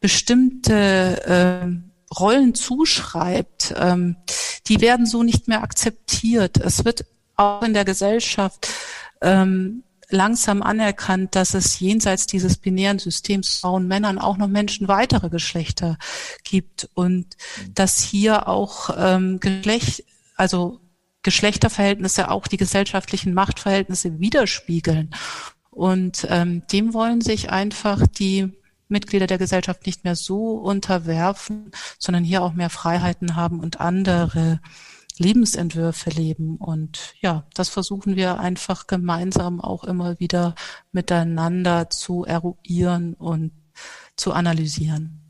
bestimmte 0.00 1.22
äh, 1.26 2.14
Rollen 2.18 2.54
zuschreibt, 2.54 3.74
ähm, 3.76 4.16
die 4.66 4.80
werden 4.80 5.04
so 5.04 5.22
nicht 5.22 5.46
mehr 5.46 5.62
akzeptiert. 5.62 6.56
Es 6.56 6.86
wird 6.86 7.04
auch 7.36 7.62
in 7.62 7.74
der 7.74 7.84
Gesellschaft 7.84 8.68
ähm, 9.20 9.84
langsam 10.10 10.62
anerkannt, 10.62 11.34
dass 11.34 11.54
es 11.54 11.80
jenseits 11.80 12.26
dieses 12.26 12.56
binären 12.56 12.98
Systems 12.98 13.58
Frauen, 13.58 13.86
Männern 13.86 14.18
auch 14.18 14.36
noch 14.36 14.48
Menschen 14.48 14.88
weitere 14.88 15.28
Geschlechter 15.28 15.98
gibt 16.44 16.88
und 16.94 17.36
dass 17.74 18.02
hier 18.02 18.48
auch 18.48 18.90
ähm, 18.96 19.40
Geschlecht, 19.40 20.04
also 20.36 20.80
Geschlechterverhältnisse 21.22 22.30
auch 22.30 22.46
die 22.46 22.56
gesellschaftlichen 22.56 23.34
Machtverhältnisse 23.34 24.18
widerspiegeln. 24.18 25.14
Und 25.70 26.26
ähm, 26.30 26.62
dem 26.72 26.94
wollen 26.94 27.20
sich 27.20 27.50
einfach 27.50 28.06
die 28.06 28.52
Mitglieder 28.88 29.26
der 29.26 29.38
Gesellschaft 29.38 29.84
nicht 29.86 30.04
mehr 30.04 30.16
so 30.16 30.52
unterwerfen, 30.52 31.70
sondern 31.98 32.24
hier 32.24 32.42
auch 32.42 32.54
mehr 32.54 32.70
Freiheiten 32.70 33.36
haben 33.36 33.60
und 33.60 33.80
andere 33.80 34.60
Lebensentwürfe 35.18 36.10
leben. 36.10 36.56
Und 36.56 37.14
ja, 37.20 37.46
das 37.54 37.68
versuchen 37.68 38.16
wir 38.16 38.38
einfach 38.38 38.86
gemeinsam 38.86 39.60
auch 39.60 39.84
immer 39.84 40.18
wieder 40.20 40.54
miteinander 40.92 41.90
zu 41.90 42.24
eruieren 42.24 43.14
und 43.14 43.52
zu 44.16 44.32
analysieren. 44.32 45.20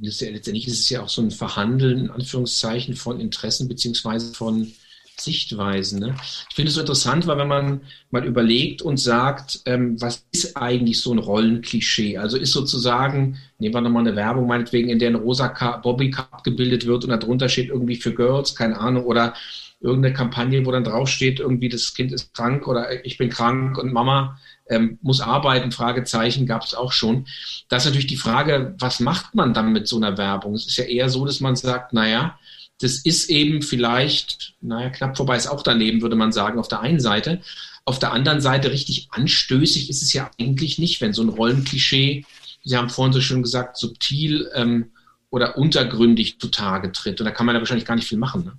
Das 0.00 0.14
ist 0.14 0.20
ja, 0.20 0.30
letztendlich 0.30 0.68
ist 0.68 0.80
es 0.80 0.90
ja 0.90 1.02
auch 1.02 1.08
so 1.08 1.22
ein 1.22 1.30
Verhandeln, 1.30 1.98
in 1.98 2.10
Anführungszeichen, 2.10 2.94
von 2.94 3.20
Interessen 3.20 3.68
beziehungsweise 3.68 4.32
von 4.32 4.72
Sichtweisen. 5.20 6.00
Ne? 6.00 6.14
Ich 6.48 6.54
finde 6.54 6.68
es 6.68 6.74
so 6.74 6.80
interessant, 6.80 7.26
weil 7.26 7.38
wenn 7.38 7.48
man 7.48 7.80
mal 8.10 8.24
überlegt 8.24 8.82
und 8.82 8.98
sagt, 8.98 9.60
ähm, 9.66 10.00
was 10.00 10.24
ist 10.32 10.56
eigentlich 10.56 11.00
so 11.00 11.12
ein 11.12 11.18
Rollenklischee? 11.18 12.18
Also 12.18 12.36
ist 12.36 12.52
sozusagen, 12.52 13.38
nehmen 13.58 13.74
wir 13.74 13.80
nochmal 13.80 14.06
eine 14.06 14.16
Werbung, 14.16 14.46
meinetwegen, 14.46 14.88
in 14.88 14.98
der 14.98 15.10
ein 15.10 15.14
rosa 15.16 15.48
Bobby 15.82 16.10
Cup 16.10 16.44
gebildet 16.44 16.86
wird 16.86 17.04
und 17.04 17.10
darunter 17.10 17.48
steht 17.48 17.68
irgendwie 17.68 17.96
für 17.96 18.14
Girls, 18.14 18.54
keine 18.54 18.78
Ahnung, 18.78 19.04
oder 19.04 19.34
irgendeine 19.80 20.14
Kampagne, 20.14 20.66
wo 20.66 20.72
dann 20.72 20.84
draufsteht, 20.84 21.38
irgendwie 21.38 21.68
das 21.68 21.94
Kind 21.94 22.12
ist 22.12 22.34
krank 22.34 22.66
oder 22.66 23.04
ich 23.04 23.16
bin 23.16 23.28
krank 23.28 23.78
und 23.78 23.92
Mama 23.92 24.38
ähm, 24.68 24.98
muss 25.02 25.20
arbeiten, 25.20 25.72
Fragezeichen 25.72 26.46
gab 26.46 26.64
es 26.64 26.74
auch 26.74 26.92
schon. 26.92 27.26
Das 27.68 27.84
ist 27.84 27.90
natürlich 27.90 28.08
die 28.08 28.16
Frage, 28.16 28.74
was 28.78 29.00
macht 29.00 29.34
man 29.34 29.54
dann 29.54 29.72
mit 29.72 29.86
so 29.86 29.96
einer 29.96 30.18
Werbung? 30.18 30.54
Es 30.54 30.66
ist 30.66 30.76
ja 30.76 30.84
eher 30.84 31.08
so, 31.08 31.24
dass 31.24 31.40
man 31.40 31.56
sagt, 31.56 31.92
naja, 31.92 32.38
das 32.80 32.98
ist 32.98 33.28
eben 33.28 33.62
vielleicht, 33.62 34.54
naja, 34.60 34.90
knapp 34.90 35.16
vorbei 35.16 35.36
ist 35.36 35.48
auch 35.48 35.62
daneben, 35.62 36.00
würde 36.00 36.16
man 36.16 36.32
sagen, 36.32 36.58
auf 36.58 36.68
der 36.68 36.80
einen 36.80 37.00
Seite. 37.00 37.40
Auf 37.84 37.98
der 37.98 38.12
anderen 38.12 38.40
Seite 38.40 38.70
richtig 38.70 39.08
anstößig 39.10 39.90
ist 39.90 40.02
es 40.02 40.12
ja 40.12 40.30
eigentlich 40.38 40.78
nicht, 40.78 41.00
wenn 41.00 41.12
so 41.12 41.22
ein 41.22 41.28
Rollenklischee, 41.28 42.24
Sie 42.64 42.76
haben 42.76 42.90
vorhin 42.90 43.12
so 43.12 43.20
schön 43.20 43.42
gesagt, 43.42 43.78
subtil 43.78 44.50
ähm, 44.54 44.90
oder 45.30 45.56
untergründig 45.56 46.38
zutage 46.38 46.92
tritt. 46.92 47.20
Und 47.20 47.24
da 47.24 47.30
kann 47.30 47.46
man 47.46 47.54
ja 47.54 47.60
wahrscheinlich 47.60 47.86
gar 47.86 47.94
nicht 47.94 48.08
viel 48.08 48.18
machen. 48.18 48.44
Ne? 48.44 48.52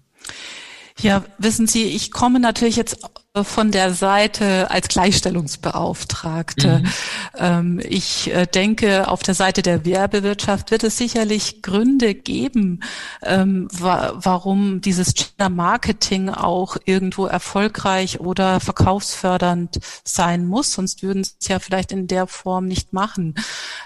Ja, 1.01 1.23
wissen 1.37 1.67
Sie, 1.67 1.83
ich 1.83 2.11
komme 2.11 2.39
natürlich 2.39 2.75
jetzt 2.75 3.03
von 3.35 3.71
der 3.71 3.93
Seite 3.93 4.71
als 4.71 4.87
Gleichstellungsbeauftragte. 4.87 6.79
Mhm. 6.79 6.91
Ähm, 7.37 7.79
ich 7.87 8.33
äh, 8.33 8.47
denke, 8.47 9.07
auf 9.07 9.21
der 9.21 9.35
Seite 9.35 9.61
der 9.61 9.85
Werbewirtschaft 9.85 10.71
wird 10.71 10.83
es 10.83 10.97
sicherlich 10.97 11.61
Gründe 11.61 12.15
geben, 12.15 12.79
ähm, 13.21 13.67
warum 13.71 14.81
dieses 14.81 15.13
Gender 15.13 15.49
Marketing 15.49 16.29
auch 16.29 16.77
irgendwo 16.85 17.27
erfolgreich 17.27 18.19
oder 18.19 18.59
verkaufsfördernd 18.59 19.77
sein 20.03 20.47
muss. 20.47 20.73
Sonst 20.73 21.03
würden 21.03 21.23
sie 21.23 21.33
es 21.39 21.49
ja 21.49 21.59
vielleicht 21.59 21.91
in 21.91 22.07
der 22.07 22.25
Form 22.25 22.65
nicht 22.65 22.93
machen. 22.93 23.35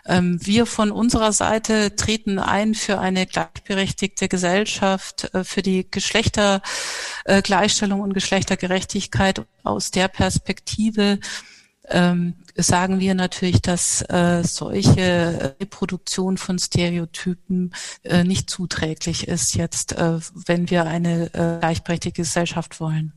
Ähm, 0.06 0.40
wir 0.42 0.66
von 0.66 0.90
unserer 0.90 1.34
Seite 1.34 1.98
treten 1.98 2.40
ein 2.40 2.76
für 2.76 2.98
eine 2.98 3.26
gleichberechtigte 3.26 4.30
Gesellschaft, 4.30 5.34
äh, 5.34 5.44
für 5.44 5.62
die 5.62 5.86
Geschlechtergleichstellung 5.92 8.00
und 8.00 8.14
Geschlechtergerechtigkeit 8.14 9.33
aus 9.64 9.92
der 9.92 10.08
Perspektive 10.08 11.20
ähm, 11.90 12.36
sagen 12.56 13.00
wir 13.00 13.14
natürlich, 13.14 13.62
dass 13.62 14.02
äh, 14.10 14.44
solche 14.44 15.56
Reproduktion 15.60 16.38
von 16.38 16.60
Stereotypen 16.60 17.74
äh, 18.04 18.24
nicht 18.24 18.50
zuträglich 18.50 19.28
ist 19.28 19.56
jetzt, 19.56 19.94
äh, 19.94 20.20
wenn 20.46 20.70
wir 20.70 20.86
eine 20.86 21.26
äh, 21.34 21.60
gleichberechtigte 21.60 22.22
Gesellschaft 22.22 22.80
wollen. 22.80 23.14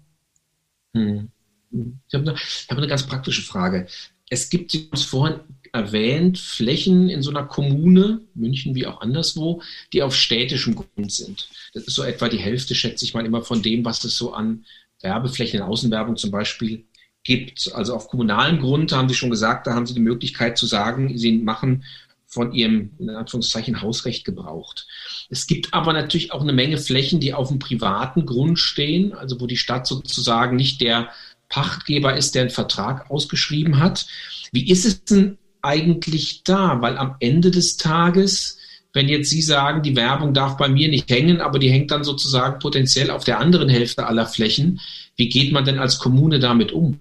Hm. 0.95 1.31
Ich 1.71 2.15
habe 2.15 2.31
eine, 2.31 2.39
hab 2.69 2.79
eine 2.79 2.87
ganz 2.87 3.07
praktische 3.07 3.43
Frage. 3.43 3.87
Es 4.29 4.51
gibt, 4.51 4.73
Sie 4.73 4.87
haben 4.87 4.95
es 4.95 5.05
vorhin 5.05 5.41
erwähnt, 5.73 6.39
Flächen 6.39 7.09
in 7.09 7.23
so 7.23 7.31
einer 7.31 7.45
Kommune, 7.45 8.23
München 8.35 8.75
wie 8.75 8.87
auch 8.87 9.01
anderswo, 9.01 9.63
die 9.93 10.03
auf 10.03 10.17
städtischem 10.17 10.75
Grund 10.75 11.13
sind. 11.13 11.49
Das 11.75 11.85
ist 11.85 11.95
so 11.95 12.03
etwa 12.03 12.29
die 12.29 12.39
Hälfte, 12.39 12.75
schätze 12.75 13.05
ich 13.05 13.15
mal, 13.15 13.27
immer 13.27 13.43
von 13.43 13.63
dem, 13.63 13.85
was 13.85 14.03
es 14.05 14.17
so 14.17 14.33
an 14.33 14.65
Werbeflächen 15.00 15.61
in 15.61 15.67
Außenwerbung 15.67 16.17
zum 16.17 16.31
Beispiel 16.31 16.87
gibt. 17.23 17.73
Also 17.75 17.95
auf 17.95 18.09
kommunalem 18.09 18.61
Grund 18.61 18.93
haben 18.93 19.09
Sie 19.09 19.15
schon 19.15 19.31
gesagt, 19.31 19.67
da 19.67 19.75
haben 19.75 19.87
Sie 19.87 19.95
die 19.95 20.00
Möglichkeit 20.00 20.57
zu 20.57 20.67
sagen, 20.67 21.17
Sie 21.19 21.33
machen 21.38 21.85
von 22.26 22.53
Ihrem, 22.53 22.91
in 22.99 23.11
Anführungszeichen, 23.11 23.83
Hausrecht 23.83 24.25
gebraucht. 24.25 24.87
Es 25.31 25.47
gibt 25.47 25.73
aber 25.75 25.93
natürlich 25.93 26.33
auch 26.33 26.43
eine 26.43 26.53
Menge 26.53 26.79
Flächen, 26.79 27.21
die 27.21 27.35
auf 27.35 27.49
dem 27.49 27.59
privaten 27.59 28.26
Grund 28.26 28.59
stehen, 28.59 29.12
also 29.12 29.41
wo 29.41 29.47
die 29.47 29.57
Stadt 29.57 29.87
sozusagen 29.87 30.57
nicht 30.57 30.81
der 30.81 31.11
Pachtgeber 31.49 32.17
ist, 32.17 32.35
der 32.35 32.43
einen 32.43 32.50
Vertrag 32.50 33.11
ausgeschrieben 33.11 33.79
hat. 33.79 34.07
Wie 34.53 34.69
ist 34.69 34.85
es 34.85 35.05
denn 35.05 35.38
eigentlich 35.62 36.43
da? 36.43 36.81
Weil 36.81 36.99
am 36.99 37.17
Ende 37.21 37.50
des 37.50 37.76
Tages 37.76 38.59
wenn 38.97 39.09
jetzt 39.09 39.31
Sie 39.31 39.43
sagen, 39.43 39.83
die 39.83 39.95
Werbung 39.95 40.33
darf 40.35 40.57
bei 40.57 40.69
mir 40.69 40.88
nicht 40.88 41.09
hängen, 41.11 41.41
aber 41.41 41.59
die 41.59 41.71
hängt 41.71 41.91
dann 41.91 42.03
sozusagen 42.03 42.59
potenziell 42.59 43.11
auf 43.11 43.25
der 43.25 43.38
anderen 43.38 43.69
Hälfte 43.69 44.07
aller 44.07 44.26
Flächen, 44.26 44.81
wie 45.17 45.29
geht 45.29 45.53
man 45.53 45.65
denn 45.65 45.79
als 45.79 45.99
Kommune 45.99 46.41
damit 46.41 46.73
um? 46.73 46.99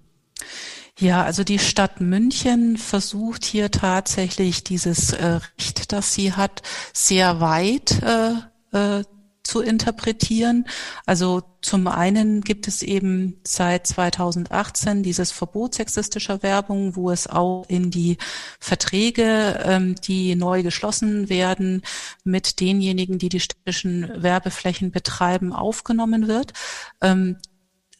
Ja, 1.00 1.24
also 1.24 1.44
die 1.44 1.60
Stadt 1.60 2.02
München 2.02 2.78
versucht 2.78 3.46
hier 3.46 3.72
tatsächlich 3.72 4.64
dieses 4.64 5.14
äh, 5.14 5.40
Recht, 5.58 5.92
das 5.92 6.14
sie 6.14 6.34
hat, 6.34 6.62
sehr 6.94 7.42
weit 7.42 8.02
äh, 8.04 9.00
äh, 9.00 9.04
zu 9.46 9.62
interpretieren. 9.62 10.66
Also 11.06 11.44
zum 11.62 11.88
einen 11.88 12.42
gibt 12.42 12.68
es 12.68 12.82
eben 12.82 13.40
seit 13.44 13.88
2018 13.88 15.04
dieses 15.04 15.32
Verbot 15.32 15.76
sexistischer 15.76 16.44
Werbung, 16.44 16.96
wo 16.96 17.12
es 17.12 17.28
auch 17.28 17.66
in 17.68 17.92
die 17.92 18.18
Verträge, 18.60 19.64
ähm, 19.64 19.96
die 19.96 20.36
neu 20.36 20.64
geschlossen 20.64 21.30
werden, 21.30 21.84
mit 22.24 22.60
denjenigen, 22.60 23.20
die 23.20 23.30
die 23.30 23.40
städtischen 23.40 24.12
Werbeflächen 24.22 24.92
betreiben, 24.92 25.54
aufgenommen 25.54 26.28
wird. 26.28 26.54
Ähm, 27.02 27.38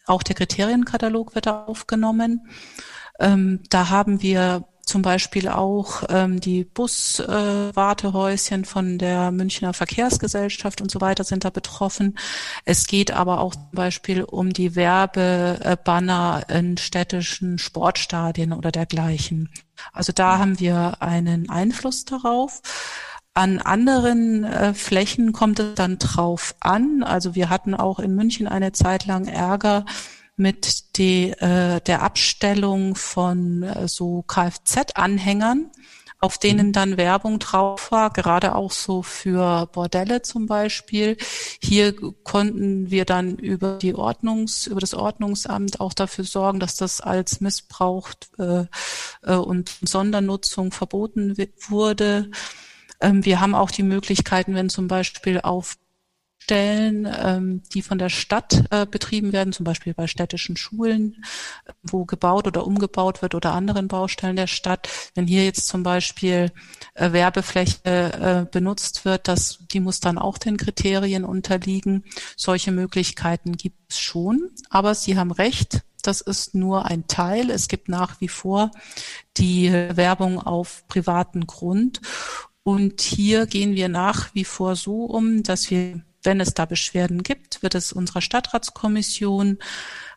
auch 0.08 0.24
der 0.24 0.36
Kriterienkatalog 0.36 1.36
wird 1.36 1.48
aufgenommen. 1.48 2.48
Ähm, 3.20 3.62
da 3.70 3.90
haben 3.90 4.22
wir 4.22 4.68
zum 4.86 5.02
Beispiel 5.02 5.50
auch 5.50 6.04
ähm, 6.10 6.40
die 6.40 6.64
Buswartehäuschen 6.64 8.64
äh, 8.64 8.66
von 8.66 8.98
der 8.98 9.32
Münchner 9.32 9.74
Verkehrsgesellschaft 9.74 10.82
und 10.82 10.92
so 10.92 11.02
weiter 11.02 11.24
sind 11.24 11.44
da 11.44 11.50
betroffen. 11.50 12.18
Es 12.64 12.86
geht 12.88 13.12
aber 13.12 13.40
auch 13.40 13.56
zum 13.56 13.72
Beispiel 13.74 14.24
um 14.24 14.54
die 14.54 14.76
Werbebanner 14.76 16.44
in 16.50 16.78
städtischen 16.78 17.58
Sportstadien 17.58 18.54
oder 18.54 18.72
dergleichen. 18.72 19.50
Also 19.92 20.14
da 20.14 20.38
haben 20.38 20.60
wir 20.60 21.02
einen 21.02 21.50
Einfluss 21.50 22.06
darauf. 22.06 22.62
An 23.34 23.60
anderen 23.60 24.46
äh, 24.46 24.74
Flächen 24.74 25.34
kommt 25.34 25.60
es 25.60 25.76
dann 25.76 26.00
drauf 26.00 26.56
an. 26.62 27.04
Also 27.04 27.36
wir 27.36 27.50
hatten 27.50 27.74
auch 27.74 28.00
in 28.00 28.16
München 28.16 28.48
eine 28.48 28.72
Zeit 28.72 29.08
lang 29.08 29.28
Ärger, 29.28 29.84
mit 30.38 30.98
die, 30.98 31.32
äh, 31.32 31.82
der 31.82 32.02
Abstellung 32.02 32.96
von 32.96 33.64
äh, 33.64 33.88
so 33.88 34.24
Kfz-Anhängern, 34.24 35.72
auf 36.20 36.38
denen 36.38 36.68
mhm. 36.68 36.74
dann 36.74 36.98
Werbung 36.98 37.40
drauf 37.40 37.92
war, 37.92 38.10
gerade 38.10 38.56
auch 38.56 38.72
so 38.72 39.04
für 39.04 39.68
Bordelle 39.68 40.22
zum 40.22 40.48
Beispiel. 40.48 41.18
Hier 41.62 41.94
konnten 42.24 42.90
wir 42.90 43.06
dann 43.06 43.36
über 43.38 43.78
die 43.78 43.96
Ordnungs, 43.96 44.68
über 44.68 44.82
das 44.82 44.94
Ordnungsamt 44.94 45.80
auch 45.80 45.94
dafür 45.94 46.24
sorgen, 46.24 46.60
dass 46.60 46.76
das 46.76 47.02
als 47.02 47.42
Missbrauch 47.42 48.10
äh, 48.38 48.66
äh, 49.24 49.36
und 49.36 49.72
Sondernutzung 49.82 50.72
verboten 50.72 51.36
wurde. 51.70 52.32
Ähm, 53.00 53.24
wir 53.24 53.40
haben 53.40 53.56
auch 53.56 53.72
die 53.72 53.84
Möglichkeiten, 53.84 54.56
wenn 54.56 54.70
zum 54.70 54.88
Beispiel 54.88 55.40
auf 55.42 55.78
Stellen, 56.46 57.12
ähm, 57.12 57.64
die 57.74 57.82
von 57.82 57.98
der 57.98 58.10
Stadt 58.10 58.66
äh, 58.70 58.86
betrieben 58.86 59.34
werden, 59.34 59.52
zum 59.52 59.64
Beispiel 59.64 59.96
bei 59.96 60.06
städtischen 60.06 60.56
Schulen, 60.56 61.26
wo 61.82 62.06
gebaut 62.06 62.46
oder 62.46 62.68
umgebaut 62.68 63.24
wird 63.24 63.34
oder 63.34 63.54
anderen 63.54 63.88
Baustellen 63.88 64.36
der 64.36 64.46
Stadt. 64.46 64.88
Wenn 65.16 65.26
hier 65.26 65.44
jetzt 65.44 65.68
zum 65.68 65.82
Beispiel 65.82 66.52
äh, 66.94 67.12
Werbefläche 67.14 67.80
äh, 67.84 68.46
benutzt 68.52 69.06
wird, 69.06 69.28
das, 69.28 69.58
die 69.72 69.80
muss 69.80 70.02
dann 70.02 70.20
auch 70.20 70.38
den 70.38 70.58
Kriterien 70.58 71.26
unterliegen. 71.26 72.04
Solche 72.38 72.72
Möglichkeiten 72.72 73.58
gibt 73.58 73.80
es 73.90 74.00
schon. 74.00 74.52
Aber 74.70 74.94
Sie 74.94 75.18
haben 75.18 75.32
recht, 75.32 75.82
das 76.04 76.22
ist 76.22 76.54
nur 76.54 76.86
ein 76.86 77.08
Teil. 77.08 77.50
Es 77.50 77.68
gibt 77.68 77.90
nach 77.90 78.22
wie 78.22 78.28
vor 78.28 78.70
die 79.38 79.72
Werbung 79.72 80.40
auf 80.40 80.88
privaten 80.88 81.48
Grund. 81.48 82.02
Und 82.62 83.02
hier 83.02 83.48
gehen 83.48 83.74
wir 83.74 83.90
nach 83.90 84.36
wie 84.36 84.46
vor 84.46 84.76
so 84.76 85.06
um, 85.06 85.42
dass 85.42 85.72
wir 85.72 86.02
wenn 86.26 86.40
es 86.40 86.54
da 86.54 86.66
Beschwerden 86.66 87.24
gibt, 87.24 87.64
wird 87.64 87.76
es 87.76 87.94
unserer 87.94 88.22
Stadtratskommission 88.22 89.60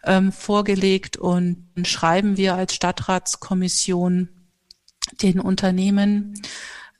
ähm, 0.05 0.33
vorgelegt 0.33 1.17
und 1.17 1.69
schreiben 1.85 2.37
wir 2.37 2.55
als 2.55 2.75
Stadtratskommission 2.75 4.29
den 5.23 5.41
Unternehmen 5.41 6.41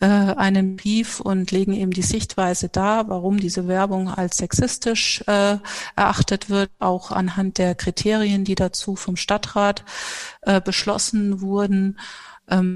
äh, 0.01 0.07
einen 0.07 0.77
Brief 0.77 1.21
und 1.21 1.51
legen 1.51 1.73
eben 1.73 1.91
die 1.91 2.03
Sichtweise 2.03 2.69
dar, 2.69 3.09
warum 3.09 3.39
diese 3.39 3.67
Werbung 3.67 4.09
als 4.09 4.37
sexistisch 4.37 5.23
äh, 5.27 5.59
erachtet 5.97 6.51
wird, 6.51 6.71
auch 6.79 7.11
anhand 7.11 7.59
der 7.59 7.75
Kriterien, 7.75 8.45
die 8.45 8.55
dazu 8.55 8.97
vom 8.97 9.17
Stadtrat 9.17 9.85
äh, 10.43 10.61
beschlossen 10.61 11.41
wurden 11.41 11.99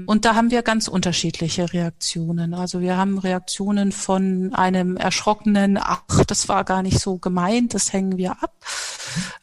und 0.05 0.25
da 0.25 0.35
haben 0.35 0.51
wir 0.51 0.61
ganz 0.61 0.87
unterschiedliche 0.87 1.73
Reaktionen. 1.73 2.53
Also 2.53 2.79
wir 2.79 2.95
haben 2.95 3.17
Reaktionen 3.17 3.91
von 3.91 4.53
einem 4.53 4.97
erschrockenen, 4.97 5.79
ach, 5.81 6.03
das 6.27 6.47
war 6.47 6.63
gar 6.63 6.83
nicht 6.83 6.99
so 6.99 7.17
gemeint, 7.17 7.73
das 7.73 7.91
hängen 7.91 8.17
wir 8.17 8.33
ab. 8.33 8.53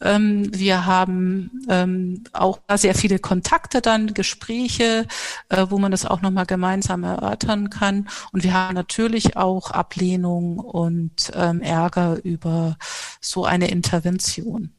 Ähm, 0.00 0.48
wir 0.54 0.86
haben 0.86 1.64
ähm, 1.68 2.24
auch 2.32 2.60
sehr 2.74 2.94
viele 2.94 3.18
Kontakte 3.18 3.80
dann, 3.80 4.14
Gespräche, 4.14 5.06
äh, 5.48 5.66
wo 5.68 5.78
man 5.78 5.90
das 5.90 6.06
auch 6.06 6.22
nochmal 6.22 6.46
gemeinsam 6.46 7.02
erörtern 7.02 7.70
kann. 7.70 8.08
Und 8.32 8.44
wir 8.44 8.54
haben 8.54 8.74
natürlich 8.74 9.36
auch 9.36 9.70
Ablehnung 9.70 10.58
und 10.58 11.30
Ärger 11.30 12.18
über 12.22 12.76
so 13.20 13.44
eine 13.44 13.70
Intervention. 13.70 14.72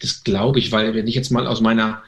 Das 0.00 0.22
glaube 0.22 0.58
ich, 0.58 0.72
weil 0.72 0.94
wenn 0.94 1.06
ich 1.06 1.14
jetzt 1.14 1.30
mal 1.30 1.46
aus 1.46 1.60
meiner 1.60 2.02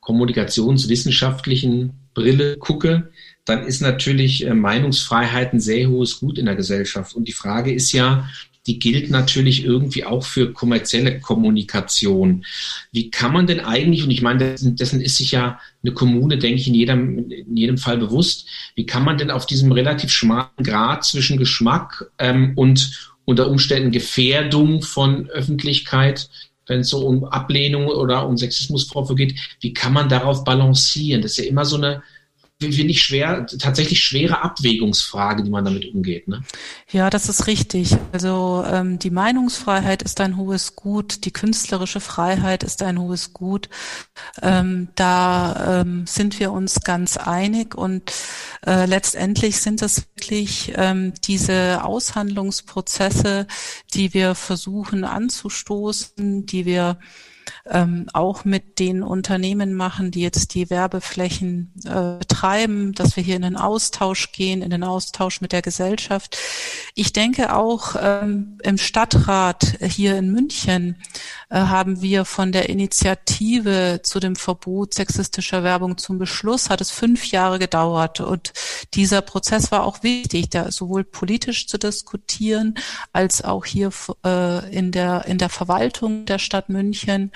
kommunikationswissenschaftlichen 0.00 1.92
Brille 2.14 2.56
gucke, 2.56 3.10
dann 3.44 3.64
ist 3.64 3.80
natürlich 3.80 4.46
äh, 4.46 4.54
Meinungsfreiheit 4.54 5.52
ein 5.52 5.60
sehr 5.60 5.88
hohes 5.88 6.20
Gut 6.20 6.38
in 6.38 6.46
der 6.46 6.56
Gesellschaft. 6.56 7.14
Und 7.14 7.28
die 7.28 7.32
Frage 7.32 7.72
ist 7.72 7.92
ja, 7.92 8.28
die 8.66 8.78
gilt 8.78 9.10
natürlich 9.10 9.64
irgendwie 9.64 10.04
auch 10.04 10.24
für 10.24 10.52
kommerzielle 10.52 11.18
Kommunikation. 11.20 12.44
Wie 12.92 13.10
kann 13.10 13.32
man 13.32 13.46
denn 13.46 13.60
eigentlich, 13.60 14.04
und 14.04 14.10
ich 14.10 14.20
meine, 14.20 14.54
dessen, 14.54 15.00
ist 15.00 15.16
sich 15.16 15.32
ja 15.32 15.58
eine 15.82 15.94
Kommune, 15.94 16.36
denke 16.36 16.60
ich, 16.60 16.68
in 16.68 16.74
jedem, 16.74 17.30
in 17.30 17.56
jedem 17.56 17.78
Fall 17.78 17.96
bewusst, 17.96 18.46
wie 18.74 18.84
kann 18.84 19.02
man 19.02 19.16
denn 19.16 19.30
auf 19.30 19.46
diesem 19.46 19.72
relativ 19.72 20.10
schmalen 20.10 20.50
Grad 20.62 21.04
zwischen 21.04 21.38
Geschmack 21.38 22.10
ähm, 22.18 22.52
und 22.54 23.10
unter 23.24 23.48
Umständen 23.48 23.92
Gefährdung 23.92 24.82
von 24.82 25.28
Öffentlichkeit 25.30 26.28
wenn 26.70 26.80
es 26.80 26.88
so 26.88 27.06
um 27.06 27.24
Ablehnung 27.24 27.88
oder 27.88 28.26
um 28.26 28.38
Sexismusvorwürfe 28.38 29.16
geht, 29.16 29.34
wie 29.60 29.74
kann 29.74 29.92
man 29.92 30.08
darauf 30.08 30.44
balancieren? 30.44 31.20
Das 31.20 31.32
ist 31.32 31.44
ja 31.44 31.50
immer 31.50 31.64
so 31.64 31.76
eine, 31.76 32.02
finde 32.60 32.90
ich 32.90 33.02
schwer, 33.02 33.46
tatsächlich 33.46 34.00
schwere 34.00 34.42
Abwägungsfrage, 34.42 35.42
die 35.42 35.50
man 35.50 35.64
damit 35.64 35.92
umgeht. 35.94 36.28
Ne? 36.28 36.42
Ja, 36.90 37.08
das 37.08 37.28
ist 37.28 37.46
richtig. 37.46 37.96
Also 38.12 38.64
ähm, 38.66 38.98
die 38.98 39.10
Meinungsfreiheit 39.10 40.02
ist 40.02 40.20
ein 40.20 40.36
hohes 40.36 40.76
Gut, 40.76 41.24
die 41.24 41.32
künstlerische 41.32 42.00
Freiheit 42.00 42.62
ist 42.62 42.82
ein 42.82 43.00
hohes 43.00 43.32
Gut. 43.32 43.70
Ähm, 44.42 44.88
da 44.94 45.80
ähm, 45.80 46.06
sind 46.06 46.38
wir 46.38 46.52
uns 46.52 46.80
ganz 46.82 47.16
einig 47.16 47.74
und 47.74 48.12
äh, 48.66 48.84
letztendlich 48.84 49.60
sind 49.60 49.80
es 49.80 50.06
wirklich 50.14 50.72
ähm, 50.76 51.14
diese 51.24 51.82
Aushandlungsprozesse, 51.82 53.46
die 53.94 54.12
wir 54.12 54.34
versuchen 54.34 55.04
anzustoßen, 55.04 56.44
die 56.44 56.66
wir 56.66 56.98
ähm, 57.66 58.06
auch 58.12 58.44
mit 58.44 58.78
den 58.78 59.02
Unternehmen 59.02 59.74
machen, 59.74 60.10
die 60.10 60.20
jetzt 60.20 60.54
die 60.54 60.70
Werbeflächen 60.70 61.72
äh, 61.84 62.18
betreiben, 62.18 62.92
dass 62.92 63.16
wir 63.16 63.22
hier 63.22 63.36
in 63.36 63.42
den 63.42 63.56
Austausch 63.56 64.32
gehen, 64.32 64.62
in 64.62 64.70
den 64.70 64.84
Austausch 64.84 65.40
mit 65.40 65.52
der 65.52 65.62
Gesellschaft. 65.62 66.36
Ich 66.94 67.12
denke 67.12 67.54
auch 67.54 67.96
ähm, 68.00 68.58
im 68.62 68.78
Stadtrat 68.78 69.78
hier 69.80 70.16
in 70.16 70.30
München 70.30 70.96
äh, 71.50 71.58
haben 71.58 72.00
wir 72.00 72.24
von 72.24 72.52
der 72.52 72.68
Initiative 72.68 74.00
zu 74.02 74.20
dem 74.20 74.36
Verbot 74.36 74.94
sexistischer 74.94 75.62
Werbung 75.64 75.98
zum 75.98 76.18
Beschluss, 76.18 76.70
hat 76.70 76.80
es 76.80 76.90
fünf 76.90 77.30
Jahre 77.30 77.58
gedauert. 77.58 78.20
Und 78.20 78.52
dieser 78.94 79.20
Prozess 79.20 79.72
war 79.72 79.84
auch 79.84 80.02
wichtig, 80.02 80.50
da 80.50 80.70
sowohl 80.70 81.04
politisch 81.04 81.66
zu 81.66 81.78
diskutieren, 81.78 82.74
als 83.12 83.42
auch 83.42 83.64
hier 83.64 83.90
äh, 84.24 84.74
in, 84.74 84.92
der, 84.92 85.24
in 85.26 85.38
der 85.38 85.48
Verwaltung 85.48 86.24
der 86.26 86.38
Stadt 86.38 86.68
München. 86.68 87.32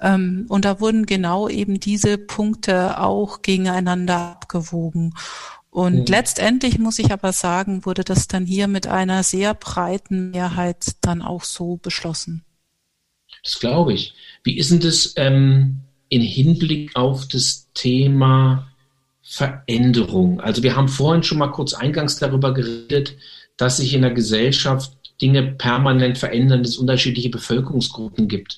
Ähm, 0.00 0.46
und 0.48 0.64
da 0.64 0.80
wurden 0.80 1.06
genau 1.06 1.48
eben 1.48 1.80
diese 1.80 2.18
Punkte 2.18 3.00
auch 3.00 3.42
gegeneinander 3.42 4.16
abgewogen. 4.16 5.14
Und 5.70 6.00
mhm. 6.00 6.06
letztendlich 6.06 6.78
muss 6.78 6.98
ich 6.98 7.12
aber 7.12 7.32
sagen, 7.32 7.84
wurde 7.84 8.02
das 8.02 8.28
dann 8.28 8.46
hier 8.46 8.66
mit 8.66 8.86
einer 8.86 9.22
sehr 9.22 9.54
breiten 9.54 10.30
Mehrheit 10.30 10.96
dann 11.02 11.22
auch 11.22 11.44
so 11.44 11.76
beschlossen. 11.76 12.44
Das 13.42 13.60
glaube 13.60 13.92
ich. 13.92 14.14
Wie 14.42 14.58
ist 14.58 14.70
denn 14.70 14.80
das 14.80 15.14
ähm, 15.16 15.80
in 16.08 16.22
Hinblick 16.22 16.96
auf 16.96 17.28
das 17.28 17.68
Thema 17.74 18.68
Veränderung? 19.22 20.40
Also 20.40 20.62
wir 20.62 20.76
haben 20.76 20.88
vorhin 20.88 21.22
schon 21.22 21.38
mal 21.38 21.52
kurz 21.52 21.74
eingangs 21.74 22.16
darüber 22.16 22.54
geredet, 22.54 23.16
dass 23.56 23.78
sich 23.78 23.94
in 23.94 24.02
der 24.02 24.12
Gesellschaft 24.12 24.92
Dinge 25.20 25.42
permanent 25.42 26.18
verändern, 26.18 26.62
dass 26.62 26.72
es 26.72 26.78
unterschiedliche 26.78 27.30
Bevölkerungsgruppen 27.30 28.28
gibt. 28.28 28.56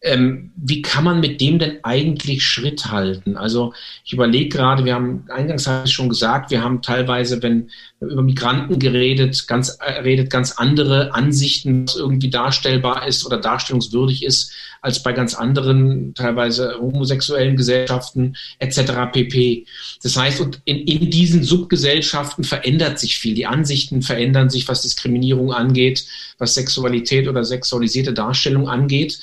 Ähm, 0.00 0.52
wie 0.54 0.80
kann 0.80 1.02
man 1.02 1.18
mit 1.18 1.40
dem 1.40 1.58
denn 1.58 1.78
eigentlich 1.82 2.44
Schritt 2.44 2.86
halten? 2.86 3.36
Also 3.36 3.74
ich 4.04 4.12
überlege 4.12 4.48
gerade, 4.48 4.84
wir 4.84 4.94
haben 4.94 5.24
eingangs 5.28 5.66
habe 5.66 5.88
ich 5.88 5.92
schon 5.92 6.08
gesagt, 6.08 6.52
wir 6.52 6.62
haben 6.62 6.82
teilweise, 6.82 7.42
wenn 7.42 7.70
über 8.00 8.22
Migranten 8.22 8.78
geredet, 8.78 9.48
ganz, 9.48 9.76
äh, 9.80 10.00
redet 10.02 10.30
ganz 10.30 10.52
andere 10.52 11.14
Ansichten, 11.14 11.86
was 11.86 11.96
irgendwie 11.96 12.30
darstellbar 12.30 13.08
ist 13.08 13.26
oder 13.26 13.38
darstellungswürdig 13.38 14.24
ist, 14.24 14.52
als 14.80 15.02
bei 15.02 15.12
ganz 15.12 15.34
anderen, 15.34 16.14
teilweise 16.14 16.76
homosexuellen 16.80 17.56
Gesellschaften 17.56 18.36
etc. 18.60 19.10
pp. 19.12 19.66
Das 20.02 20.16
heißt, 20.16 20.40
und 20.40 20.60
in, 20.64 20.78
in 20.86 21.10
diesen 21.10 21.42
Subgesellschaften 21.42 22.44
verändert 22.44 22.98
sich 22.98 23.18
viel. 23.18 23.34
Die 23.34 23.46
Ansichten 23.46 24.02
verändern 24.02 24.50
sich, 24.50 24.68
was 24.68 24.82
Diskriminierung 24.82 25.52
angeht, 25.52 26.04
was 26.38 26.54
Sexualität 26.54 27.26
oder 27.26 27.44
sexualisierte 27.44 28.12
Darstellung 28.12 28.68
angeht. 28.68 29.18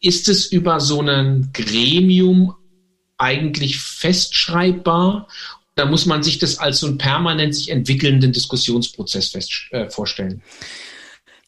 Ist 0.00 0.28
es 0.28 0.46
über 0.52 0.80
so 0.80 1.00
ein 1.02 1.50
Gremium 1.52 2.54
eigentlich 3.16 3.78
festschreibbar 3.78 5.26
da 5.78 5.86
muss 5.86 6.06
man 6.06 6.24
sich 6.24 6.38
das 6.38 6.58
als 6.58 6.80
so 6.80 6.88
einen 6.88 6.98
permanent 6.98 7.54
sich 7.54 7.70
entwickelnden 7.70 8.32
Diskussionsprozess 8.32 9.28
fest, 9.28 9.68
äh, 9.70 9.88
vorstellen. 9.88 10.42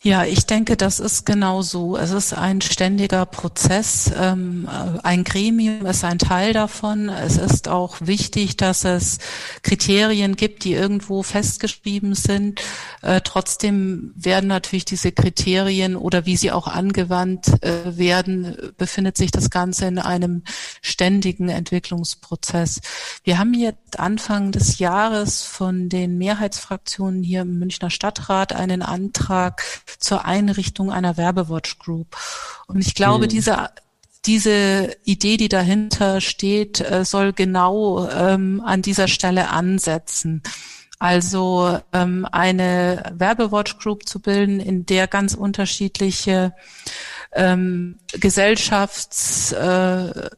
Ja, 0.02 0.24
ich 0.24 0.46
denke, 0.46 0.78
das 0.78 0.98
ist 0.98 1.26
genau 1.26 1.60
so. 1.60 1.94
Es 1.98 2.10
ist 2.10 2.32
ein 2.32 2.62
ständiger 2.62 3.26
Prozess. 3.26 4.10
Ähm, 4.18 4.66
ein 5.02 5.24
Gremium 5.24 5.84
ist 5.84 6.04
ein 6.04 6.18
Teil 6.18 6.54
davon. 6.54 7.10
Es 7.10 7.36
ist 7.36 7.68
auch 7.68 7.96
wichtig, 8.00 8.56
dass 8.56 8.86
es 8.86 9.18
Kriterien 9.62 10.36
gibt, 10.36 10.64
die 10.64 10.72
irgendwo 10.72 11.22
festgeschrieben 11.22 12.14
sind. 12.14 12.62
Äh, 13.02 13.20
trotzdem 13.22 14.14
werden 14.16 14.46
natürlich 14.46 14.86
diese 14.86 15.12
Kriterien 15.12 15.96
oder 15.96 16.24
wie 16.24 16.38
sie 16.38 16.50
auch 16.50 16.66
angewandt 16.66 17.62
äh, 17.62 17.98
werden, 17.98 18.72
befindet 18.78 19.18
sich 19.18 19.32
das 19.32 19.50
Ganze 19.50 19.84
in 19.84 19.98
einem 19.98 20.44
ständigen 20.80 21.50
Entwicklungsprozess. 21.50 22.80
Wir 23.22 23.38
haben 23.38 23.52
jetzt 23.52 24.00
Anfang 24.00 24.50
des 24.50 24.78
Jahres 24.78 25.42
von 25.42 25.90
den 25.90 26.16
Mehrheitsfraktionen 26.16 27.22
hier 27.22 27.42
im 27.42 27.58
Münchner 27.58 27.90
Stadtrat 27.90 28.54
einen 28.54 28.80
Antrag 28.80 29.62
zur 29.98 30.24
Einrichtung 30.24 30.92
einer 30.92 31.16
Werbewatch 31.16 31.79
Group. 31.79 32.16
Und 32.66 32.81
ich 32.81 32.94
glaube, 32.94 33.24
mhm. 33.24 33.31
diese 33.31 33.70
diese 34.26 34.94
Idee, 35.05 35.38
die 35.38 35.48
dahinter 35.48 36.20
steht, 36.20 36.81
äh, 36.81 37.05
soll 37.05 37.33
genau 37.33 38.07
ähm, 38.09 38.62
an 38.64 38.83
dieser 38.83 39.09
Stelle 39.09 39.48
ansetzen. 39.48 40.42
Also 40.98 41.79
ähm, 41.94 42.26
eine 42.31 43.14
Werbewatch 43.14 43.79
Group 43.79 44.07
zu 44.07 44.20
bilden, 44.20 44.61
in 44.61 44.85
der 44.85 45.07
ganz 45.07 45.33
unterschiedliche 45.33 46.55
ähm, 47.33 47.98
Gesellschafts 48.12 49.53
äh, 49.53 50.29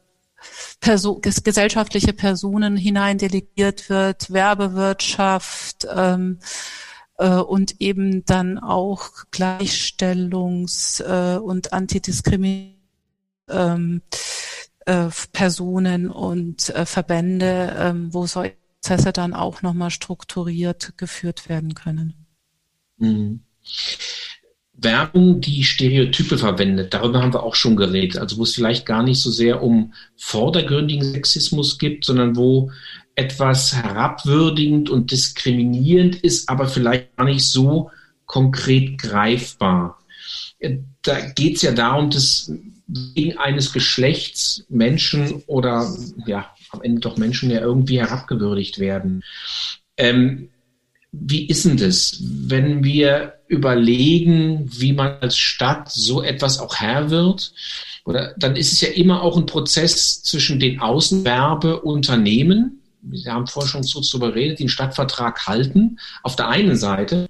Perso 0.80 1.20
gesellschaftliche 1.20 2.12
Personen 2.12 2.76
hineindelegiert 2.76 3.88
wird, 3.88 4.32
Werbewirtschaft, 4.32 5.86
ähm, 5.94 6.38
äh, 7.22 7.36
und 7.36 7.80
eben 7.80 8.24
dann 8.24 8.58
auch 8.58 9.10
Gleichstellungs- 9.32 11.00
äh, 11.02 11.38
und 11.38 11.72
Antidiskriminierung 11.72 12.74
ähm, 13.48 14.02
äh, 14.86 15.08
und 16.08 16.72
Verbände, 16.84 17.76
ähm, 17.78 18.12
wo 18.12 18.26
solche 18.26 18.56
Prozesse 18.80 19.12
dann 19.12 19.34
auch 19.34 19.62
nochmal 19.62 19.90
strukturiert 19.90 20.94
geführt 20.96 21.48
werden 21.48 21.74
können. 21.74 22.14
Mhm. 22.98 23.40
Werbung, 24.74 25.40
die 25.40 25.62
Stereotype 25.62 26.38
verwendet, 26.38 26.92
darüber 26.92 27.22
haben 27.22 27.32
wir 27.32 27.44
auch 27.44 27.54
schon 27.54 27.76
geredet. 27.76 28.18
Also 28.18 28.38
wo 28.38 28.42
es 28.42 28.54
vielleicht 28.54 28.84
gar 28.84 29.04
nicht 29.04 29.20
so 29.20 29.30
sehr 29.30 29.62
um 29.62 29.92
vordergründigen 30.16 31.12
Sexismus 31.12 31.78
gibt, 31.78 32.04
sondern 32.04 32.34
wo 32.34 32.72
etwas 33.14 33.74
herabwürdigend 33.74 34.90
und 34.90 35.10
diskriminierend 35.10 36.16
ist, 36.16 36.48
aber 36.48 36.66
vielleicht 36.66 37.16
gar 37.16 37.26
nicht 37.26 37.44
so 37.44 37.90
konkret 38.26 38.98
greifbar. 38.98 39.98
Da 41.02 41.20
geht 41.30 41.56
es 41.56 41.62
ja 41.62 41.72
darum, 41.72 42.10
dass 42.10 42.50
wegen 42.86 43.38
eines 43.38 43.72
Geschlechts 43.72 44.64
Menschen 44.68 45.42
oder 45.46 45.90
ja, 46.26 46.50
am 46.70 46.82
Ende 46.82 47.00
doch 47.00 47.16
Menschen 47.16 47.50
ja 47.50 47.60
irgendwie 47.60 48.00
herabgewürdigt 48.00 48.78
werden. 48.78 49.22
Ähm, 49.96 50.48
wie 51.12 51.46
ist 51.46 51.64
denn 51.66 51.76
das, 51.76 52.18
wenn 52.22 52.82
wir 52.84 53.34
überlegen, 53.48 54.70
wie 54.72 54.94
man 54.94 55.18
als 55.20 55.36
Stadt 55.36 55.92
so 55.92 56.22
etwas 56.22 56.58
auch 56.58 56.76
Herr 56.76 57.10
wird? 57.10 57.52
Oder 58.04 58.34
dann 58.38 58.56
ist 58.56 58.72
es 58.72 58.80
ja 58.80 58.88
immer 58.88 59.22
auch 59.22 59.36
ein 59.36 59.46
Prozess 59.46 60.22
zwischen 60.22 60.58
den 60.58 60.80
Außenwerbeunternehmen, 60.80 62.81
wir 63.02 63.32
haben 63.32 63.46
vorher 63.46 63.68
schon 63.68 63.82
so 63.82 64.00
darüber 64.00 64.32
geredet, 64.32 64.58
die 64.58 64.64
einen 64.64 64.68
Stadtvertrag 64.68 65.46
halten, 65.46 65.98
auf 66.22 66.36
der 66.36 66.48
einen 66.48 66.76
Seite, 66.76 67.28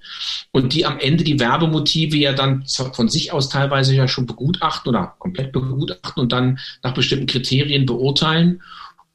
und 0.51 0.73
die 0.73 0.85
am 0.85 0.99
Ende 0.99 1.23
die 1.23 1.39
Werbemotive 1.39 2.15
ja 2.17 2.33
dann 2.33 2.65
von 2.67 3.09
sich 3.09 3.31
aus 3.31 3.49
teilweise 3.49 3.95
ja 3.95 4.07
schon 4.07 4.25
begutachten 4.25 4.89
oder 4.89 5.15
komplett 5.17 5.51
begutachten 5.51 6.21
und 6.21 6.31
dann 6.31 6.59
nach 6.83 6.93
bestimmten 6.93 7.25
Kriterien 7.25 7.85
beurteilen 7.85 8.61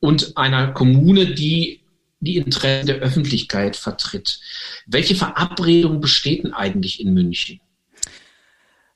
und 0.00 0.36
einer 0.36 0.68
Kommune, 0.72 1.26
die 1.26 1.80
die 2.20 2.36
Interessen 2.36 2.86
der 2.86 2.96
Öffentlichkeit 2.96 3.76
vertritt. 3.76 4.40
Welche 4.86 5.14
Verabredung 5.14 6.00
besteht 6.00 6.42
denn 6.42 6.52
eigentlich 6.52 7.00
in 7.00 7.14
München? 7.14 7.60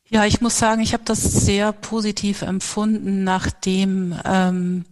Ja, 0.09 0.27
ich 0.27 0.41
muss 0.41 0.59
sagen, 0.59 0.83
ich 0.83 0.93
habe 0.93 1.05
das 1.07 1.23
sehr 1.23 1.73
positiv 1.73 2.43
empfunden, 2.43 3.23
nachdem 3.25 4.15
ähm, 4.25 4.85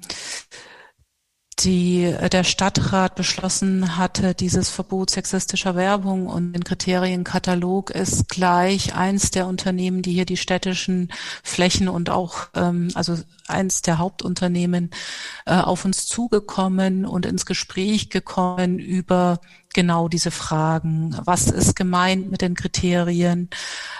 die, 1.64 2.04
äh, 2.04 2.28
der 2.28 2.44
Stadtrat 2.44 3.14
beschlossen 3.14 3.96
hatte, 3.96 4.34
dieses 4.34 4.70
Verbot 4.70 5.10
sexistischer 5.10 5.74
Werbung 5.74 6.26
und 6.26 6.52
den 6.52 6.64
Kriterienkatalog 6.64 7.90
ist 7.90 8.28
gleich 8.28 8.94
eins 8.94 9.30
der 9.30 9.46
Unternehmen, 9.46 10.02
die 10.02 10.12
hier 10.12 10.26
die 10.26 10.36
städtischen 10.36 11.12
Flächen 11.42 11.88
und 11.88 12.10
auch, 12.10 12.48
ähm, 12.54 12.90
also 12.94 13.16
eins 13.48 13.82
der 13.82 13.98
Hauptunternehmen 13.98 14.90
äh, 15.46 15.54
auf 15.54 15.84
uns 15.84 16.06
zugekommen 16.06 17.04
und 17.04 17.26
ins 17.26 17.46
Gespräch 17.46 18.10
gekommen 18.10 18.78
über 18.78 19.40
genau 19.74 20.08
diese 20.08 20.30
Fragen. 20.30 21.16
Was 21.24 21.46
ist 21.46 21.76
gemeint 21.76 22.30
mit 22.30 22.42
den 22.42 22.54
Kriterien? 22.54 23.50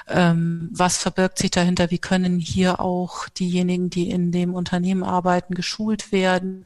Ähm, 0.09 0.69
was 0.73 0.97
verbirgt 0.97 1.39
sich 1.39 1.51
dahinter? 1.51 1.91
Wie 1.91 1.99
können 1.99 2.39
hier 2.39 2.81
auch 2.81 3.29
diejenigen, 3.29 3.91
die 3.91 4.11
in 4.11 4.33
dem 4.33 4.55
Unternehmen 4.55 5.03
arbeiten, 5.03 5.55
geschult 5.55 6.13
werden? 6.13 6.65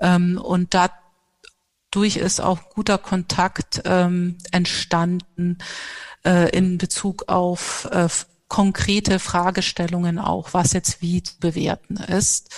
Ähm, 0.00 0.40
und 0.42 0.74
dadurch 0.74 2.16
ist 2.16 2.40
auch 2.40 2.70
guter 2.70 2.98
Kontakt 2.98 3.82
ähm, 3.84 4.38
entstanden 4.52 5.58
äh, 6.24 6.50
in 6.50 6.78
Bezug 6.78 7.28
auf 7.28 7.88
äh, 7.90 8.08
konkrete 8.48 9.18
Fragestellungen 9.18 10.18
auch, 10.18 10.54
was 10.54 10.72
jetzt 10.72 11.02
wie 11.02 11.22
zu 11.22 11.38
bewerten 11.40 11.96
ist. 11.96 12.54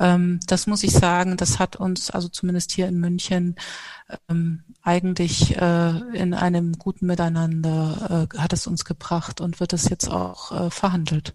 Ähm, 0.00 0.40
das 0.46 0.66
muss 0.66 0.82
ich 0.82 0.92
sagen, 0.92 1.36
das 1.36 1.58
hat 1.58 1.76
uns, 1.76 2.10
also 2.10 2.28
zumindest 2.28 2.72
hier 2.72 2.88
in 2.88 2.98
München, 2.98 3.56
ähm, 4.28 4.62
eigentlich 4.82 5.56
äh, 5.56 6.00
in 6.14 6.34
einem 6.34 6.74
guten 6.74 7.06
Miteinander 7.06 8.28
äh, 8.32 8.38
hat 8.38 8.52
es 8.52 8.66
uns 8.66 8.84
gebracht 8.84 9.40
und 9.40 9.60
wird 9.60 9.72
es 9.72 9.88
jetzt 9.88 10.10
auch 10.10 10.66
äh, 10.66 10.70
verhandelt. 10.70 11.34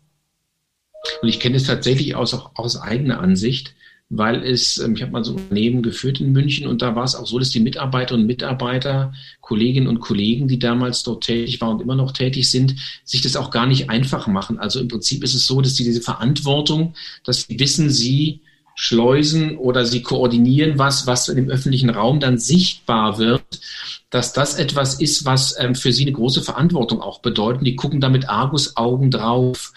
Und 1.21 1.29
ich 1.29 1.39
kenne 1.39 1.55
es 1.55 1.63
tatsächlich 1.63 2.15
aus, 2.15 2.33
auch 2.33 2.51
aus 2.55 2.79
eigener 2.79 3.19
Ansicht, 3.21 3.73
weil 4.09 4.43
es, 4.43 4.77
ähm, 4.79 4.95
ich 4.95 5.01
habe 5.01 5.11
mal 5.11 5.23
so 5.23 5.31
ein 5.31 5.37
Unternehmen 5.37 5.81
geführt 5.81 6.19
in 6.19 6.31
München 6.31 6.67
und 6.67 6.81
da 6.81 6.95
war 6.95 7.03
es 7.03 7.15
auch 7.15 7.27
so, 7.27 7.39
dass 7.39 7.51
die 7.51 7.59
Mitarbeiterinnen 7.59 8.23
und 8.23 8.27
Mitarbeiter, 8.27 9.13
Kolleginnen 9.39 9.87
und 9.87 9.99
Kollegen, 9.99 10.47
die 10.47 10.59
damals 10.59 11.03
dort 11.03 11.23
tätig 11.23 11.61
waren 11.61 11.75
und 11.75 11.81
immer 11.81 11.95
noch 11.95 12.11
tätig 12.11 12.49
sind, 12.49 12.75
sich 13.03 13.21
das 13.21 13.35
auch 13.35 13.51
gar 13.51 13.67
nicht 13.67 13.89
einfach 13.89 14.27
machen. 14.27 14.59
Also 14.59 14.79
im 14.79 14.87
Prinzip 14.87 15.23
ist 15.23 15.35
es 15.35 15.45
so, 15.45 15.61
dass 15.61 15.75
sie 15.75 15.83
diese 15.83 16.01
Verantwortung, 16.01 16.95
dass 17.23 17.43
sie 17.43 17.59
wissen, 17.59 17.89
sie 17.89 18.41
schleusen 18.81 19.57
oder 19.57 19.83
sie 19.83 20.01
koordinieren 20.01 20.79
was, 20.79 21.05
was 21.05 21.27
im 21.27 21.49
öffentlichen 21.49 21.89
Raum 21.89 22.21
dann 22.21 22.37
sichtbar 22.37 23.17
wird, 23.17 23.59
dass 24.09 24.31
das 24.31 24.53
etwas 24.53 25.01
ist, 25.01 25.25
was 25.25 25.53
ähm, 25.59 25.75
für 25.75 25.91
sie 25.91 26.03
eine 26.03 26.13
große 26.13 26.41
Verantwortung 26.41 27.01
auch 27.01 27.19
bedeutet. 27.19 27.67
Die 27.67 27.75
gucken 27.75 27.99
da 27.99 28.07
mit 28.07 28.29
Argusaugen 28.29 29.11
drauf. 29.11 29.73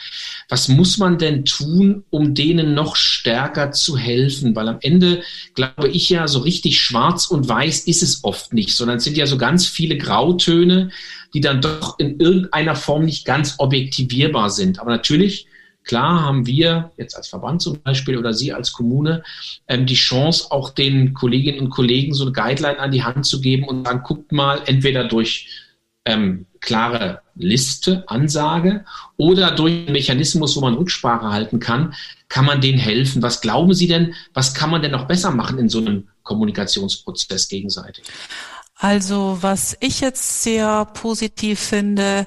Was 0.49 0.69
muss 0.69 0.99
man 0.99 1.19
denn 1.19 1.45
tun, 1.45 2.05
um 2.11 2.37
denen 2.37 2.75
noch 2.75 2.95
stärker 2.95 3.73
zu 3.73 3.97
helfen? 3.97 4.55
Weil 4.55 4.69
am 4.69 4.79
Ende 4.83 5.23
glaube 5.57 5.89
ich 5.89 6.09
ja, 6.09 6.29
so 6.29 6.39
richtig 6.39 6.81
schwarz 6.81 7.27
und 7.27 7.49
weiß 7.49 7.81
ist 7.89 8.05
es 8.05 8.23
oft 8.23 8.53
nicht, 8.53 8.71
sondern 8.71 8.99
es 8.99 9.05
sind 9.05 9.17
ja 9.17 9.27
so 9.27 9.37
ganz 9.37 9.67
viele 9.67 9.99
Grautöne, 9.99 10.91
die 11.35 11.41
dann 11.41 11.61
doch 11.61 11.99
in 11.99 12.21
irgendeiner 12.21 12.77
Form 12.77 13.05
nicht 13.05 13.25
ganz 13.25 13.57
objektivierbar 13.59 14.49
sind. 14.49 14.79
Aber 14.79 14.93
natürlich 14.93 15.49
Klar 15.85 16.23
haben 16.23 16.47
wir 16.47 16.93
jetzt 16.97 17.17
als 17.17 17.29
Verband 17.29 17.61
zum 17.63 17.81
Beispiel 17.83 18.17
oder 18.17 18.33
Sie 18.33 18.53
als 18.53 18.73
Kommune 18.73 19.23
ähm, 19.69 19.87
die 19.87 19.95
Chance, 19.95 20.51
auch 20.51 20.71
den 20.71 21.15
Kolleginnen 21.15 21.61
und 21.61 21.71
Kollegen 21.71 22.15
so 22.15 22.25
eine 22.25 22.33
Guideline 22.33 22.79
an 22.79 22.93
die 22.93 23.03
Hand 23.03 23.27
zu 23.27 23.41
geben 23.41 23.65
und 23.65 23.85
dann 23.85 24.03
guckt 24.03 24.33
mal 24.33 24.63
entweder 24.67 25.05
durch 25.05 25.49
ähm, 26.05 26.47
klare 26.61 27.21
Liste, 27.35 28.05
Ansage 28.09 28.85
oder 29.17 29.51
durch 29.53 29.73
einen 29.73 29.93
Mechanismus, 29.93 30.57
wo 30.57 30.61
man 30.61 30.75
Rücksprache 30.75 31.31
halten 31.31 31.61
kann, 31.61 31.95
kann 32.29 32.45
man 32.45 32.61
denen 32.61 32.79
helfen. 32.79 33.23
Was 33.23 33.41
glauben 33.41 33.75
Sie 33.75 33.87
denn, 33.87 34.15
was 34.35 34.55
kann 34.55 34.71
man 34.71 34.83
denn 34.83 34.93
noch 34.93 35.07
besser 35.07 35.31
machen 35.31 35.59
in 35.59 35.69
so 35.69 35.79
einem 35.79 36.09
Kommunikationsprozess 36.23 37.49
gegenseitig? 37.49 38.05
Also 38.83 39.39
was 39.43 39.77
ich 39.79 40.01
jetzt 40.01 40.43
sehr 40.43 40.87
positiv 40.87 41.61
finde, 41.61 42.27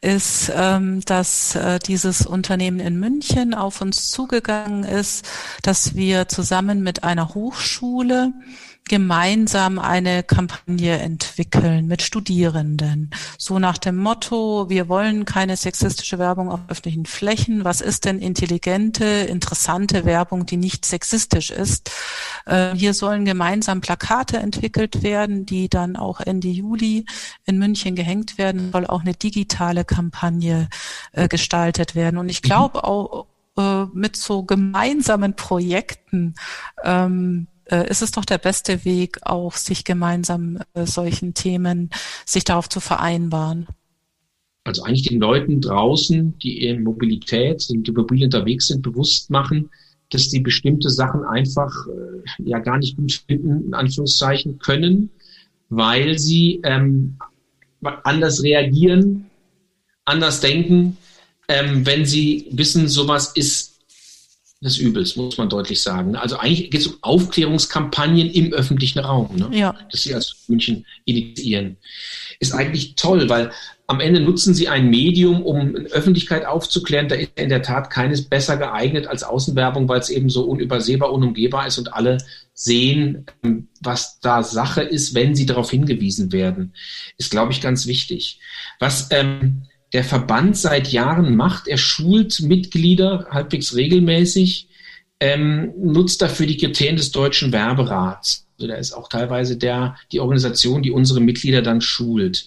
ist, 0.00 0.52
ähm, 0.54 1.00
dass 1.04 1.56
äh, 1.56 1.80
dieses 1.80 2.24
Unternehmen 2.24 2.78
in 2.78 3.00
München 3.00 3.54
auf 3.54 3.80
uns 3.80 4.12
zugegangen 4.12 4.84
ist, 4.84 5.28
dass 5.62 5.96
wir 5.96 6.28
zusammen 6.28 6.84
mit 6.84 7.02
einer 7.02 7.34
Hochschule 7.34 8.32
gemeinsam 8.88 9.78
eine 9.78 10.22
Kampagne 10.22 10.98
entwickeln 10.98 11.86
mit 11.86 12.02
Studierenden. 12.02 13.10
So 13.36 13.58
nach 13.58 13.78
dem 13.78 13.96
Motto, 13.96 14.68
wir 14.68 14.88
wollen 14.88 15.24
keine 15.24 15.56
sexistische 15.56 16.18
Werbung 16.18 16.50
auf 16.50 16.60
öffentlichen 16.68 17.06
Flächen. 17.06 17.64
Was 17.64 17.80
ist 17.80 18.04
denn 18.04 18.20
intelligente, 18.20 19.04
interessante 19.04 20.04
Werbung, 20.04 20.46
die 20.46 20.56
nicht 20.56 20.84
sexistisch 20.84 21.50
ist? 21.50 21.90
Äh, 22.46 22.74
hier 22.74 22.94
sollen 22.94 23.24
gemeinsam 23.24 23.80
Plakate 23.80 24.38
entwickelt 24.38 25.02
werden, 25.02 25.46
die 25.46 25.68
dann 25.68 25.96
auch 25.96 26.20
Ende 26.20 26.48
Juli 26.48 27.06
in 27.44 27.58
München 27.58 27.96
gehängt 27.96 28.38
werden. 28.38 28.70
Soll 28.72 28.86
auch 28.86 29.00
eine 29.00 29.14
digitale 29.14 29.84
Kampagne 29.84 30.68
äh, 31.12 31.26
gestaltet 31.26 31.96
werden. 31.96 32.18
Und 32.18 32.28
ich 32.28 32.42
mhm. 32.42 32.46
glaube 32.46 32.84
auch, 32.84 33.26
äh, 33.58 33.86
mit 33.94 34.16
so 34.16 34.44
gemeinsamen 34.44 35.34
Projekten 35.34 36.34
ähm, 36.84 37.48
äh, 37.70 37.88
ist 37.88 38.02
es 38.02 38.10
doch 38.10 38.24
der 38.24 38.38
beste 38.38 38.84
Weg, 38.84 39.18
auch 39.22 39.54
sich 39.54 39.84
gemeinsam 39.84 40.58
äh, 40.74 40.86
solchen 40.86 41.34
Themen, 41.34 41.90
sich 42.24 42.44
darauf 42.44 42.68
zu 42.68 42.80
vereinbaren. 42.80 43.66
Also 44.64 44.82
eigentlich 44.82 45.08
den 45.08 45.20
Leuten 45.20 45.60
draußen, 45.60 46.38
die 46.38 46.64
in 46.66 46.82
Mobilität, 46.82 47.68
die 47.68 47.92
mobil 47.92 48.24
unterwegs 48.24 48.66
sind, 48.66 48.82
bewusst 48.82 49.30
machen, 49.30 49.70
dass 50.10 50.28
die 50.28 50.40
bestimmte 50.40 50.90
Sachen 50.90 51.24
einfach 51.24 51.72
äh, 51.86 52.44
ja 52.44 52.58
gar 52.58 52.78
nicht 52.78 52.96
gut 52.96 53.22
finden, 53.26 53.66
in 53.66 53.74
Anführungszeichen, 53.74 54.58
können, 54.58 55.10
weil 55.68 56.18
sie 56.18 56.60
ähm, 56.64 57.16
anders 57.82 58.42
reagieren, 58.42 59.26
anders 60.04 60.40
denken, 60.40 60.96
ähm, 61.48 61.86
wenn 61.86 62.04
sie 62.04 62.46
wissen, 62.50 62.88
sowas 62.88 63.32
ist 63.34 63.75
des 64.66 64.78
Übels, 64.78 65.16
muss 65.16 65.38
man 65.38 65.48
deutlich 65.48 65.80
sagen. 65.80 66.16
Also 66.16 66.38
eigentlich 66.38 66.70
geht 66.70 66.82
es 66.82 66.86
um 66.88 66.98
Aufklärungskampagnen 67.00 68.30
im 68.30 68.52
öffentlichen 68.52 68.98
Raum, 68.98 69.30
ne? 69.34 69.48
ja. 69.56 69.74
dass 69.90 70.02
sie 70.02 70.14
als 70.14 70.44
München 70.48 70.84
initiieren. 71.04 71.76
Ist 72.38 72.52
eigentlich 72.52 72.96
toll, 72.96 73.28
weil 73.30 73.52
am 73.86 74.00
Ende 74.00 74.20
nutzen 74.20 74.52
sie 74.52 74.68
ein 74.68 74.90
Medium, 74.90 75.42
um 75.42 75.74
Öffentlichkeit 75.74 76.44
aufzuklären. 76.44 77.08
Da 77.08 77.14
ist 77.14 77.30
in 77.36 77.48
der 77.48 77.62
Tat 77.62 77.90
keines 77.90 78.22
besser 78.22 78.56
geeignet 78.56 79.06
als 79.06 79.22
Außenwerbung, 79.22 79.88
weil 79.88 80.00
es 80.00 80.10
eben 80.10 80.28
so 80.28 80.42
unübersehbar, 80.44 81.12
unumgehbar 81.12 81.66
ist 81.66 81.78
und 81.78 81.94
alle 81.94 82.18
sehen, 82.52 83.26
ähm, 83.44 83.68
was 83.80 84.18
da 84.20 84.42
Sache 84.42 84.82
ist, 84.82 85.14
wenn 85.14 85.36
sie 85.36 85.46
darauf 85.46 85.70
hingewiesen 85.70 86.32
werden. 86.32 86.74
Ist, 87.16 87.30
glaube 87.30 87.52
ich, 87.52 87.60
ganz 87.60 87.86
wichtig. 87.86 88.40
Was 88.80 89.08
ähm, 89.12 89.62
der 89.92 90.04
Verband 90.04 90.56
seit 90.56 90.92
Jahren 90.92 91.36
macht. 91.36 91.68
Er 91.68 91.78
schult 91.78 92.40
Mitglieder 92.40 93.28
halbwegs 93.30 93.74
regelmäßig, 93.74 94.68
ähm, 95.20 95.72
nutzt 95.78 96.20
dafür 96.22 96.46
die 96.46 96.56
Kriterien 96.56 96.96
des 96.96 97.12
Deutschen 97.12 97.52
Werberats. 97.52 98.46
Also 98.58 98.68
da 98.68 98.74
ist 98.74 98.92
auch 98.92 99.08
teilweise 99.08 99.56
der, 99.56 99.96
die 100.12 100.20
Organisation, 100.20 100.82
die 100.82 100.90
unsere 100.90 101.20
Mitglieder 101.20 101.62
dann 101.62 101.80
schult. 101.80 102.46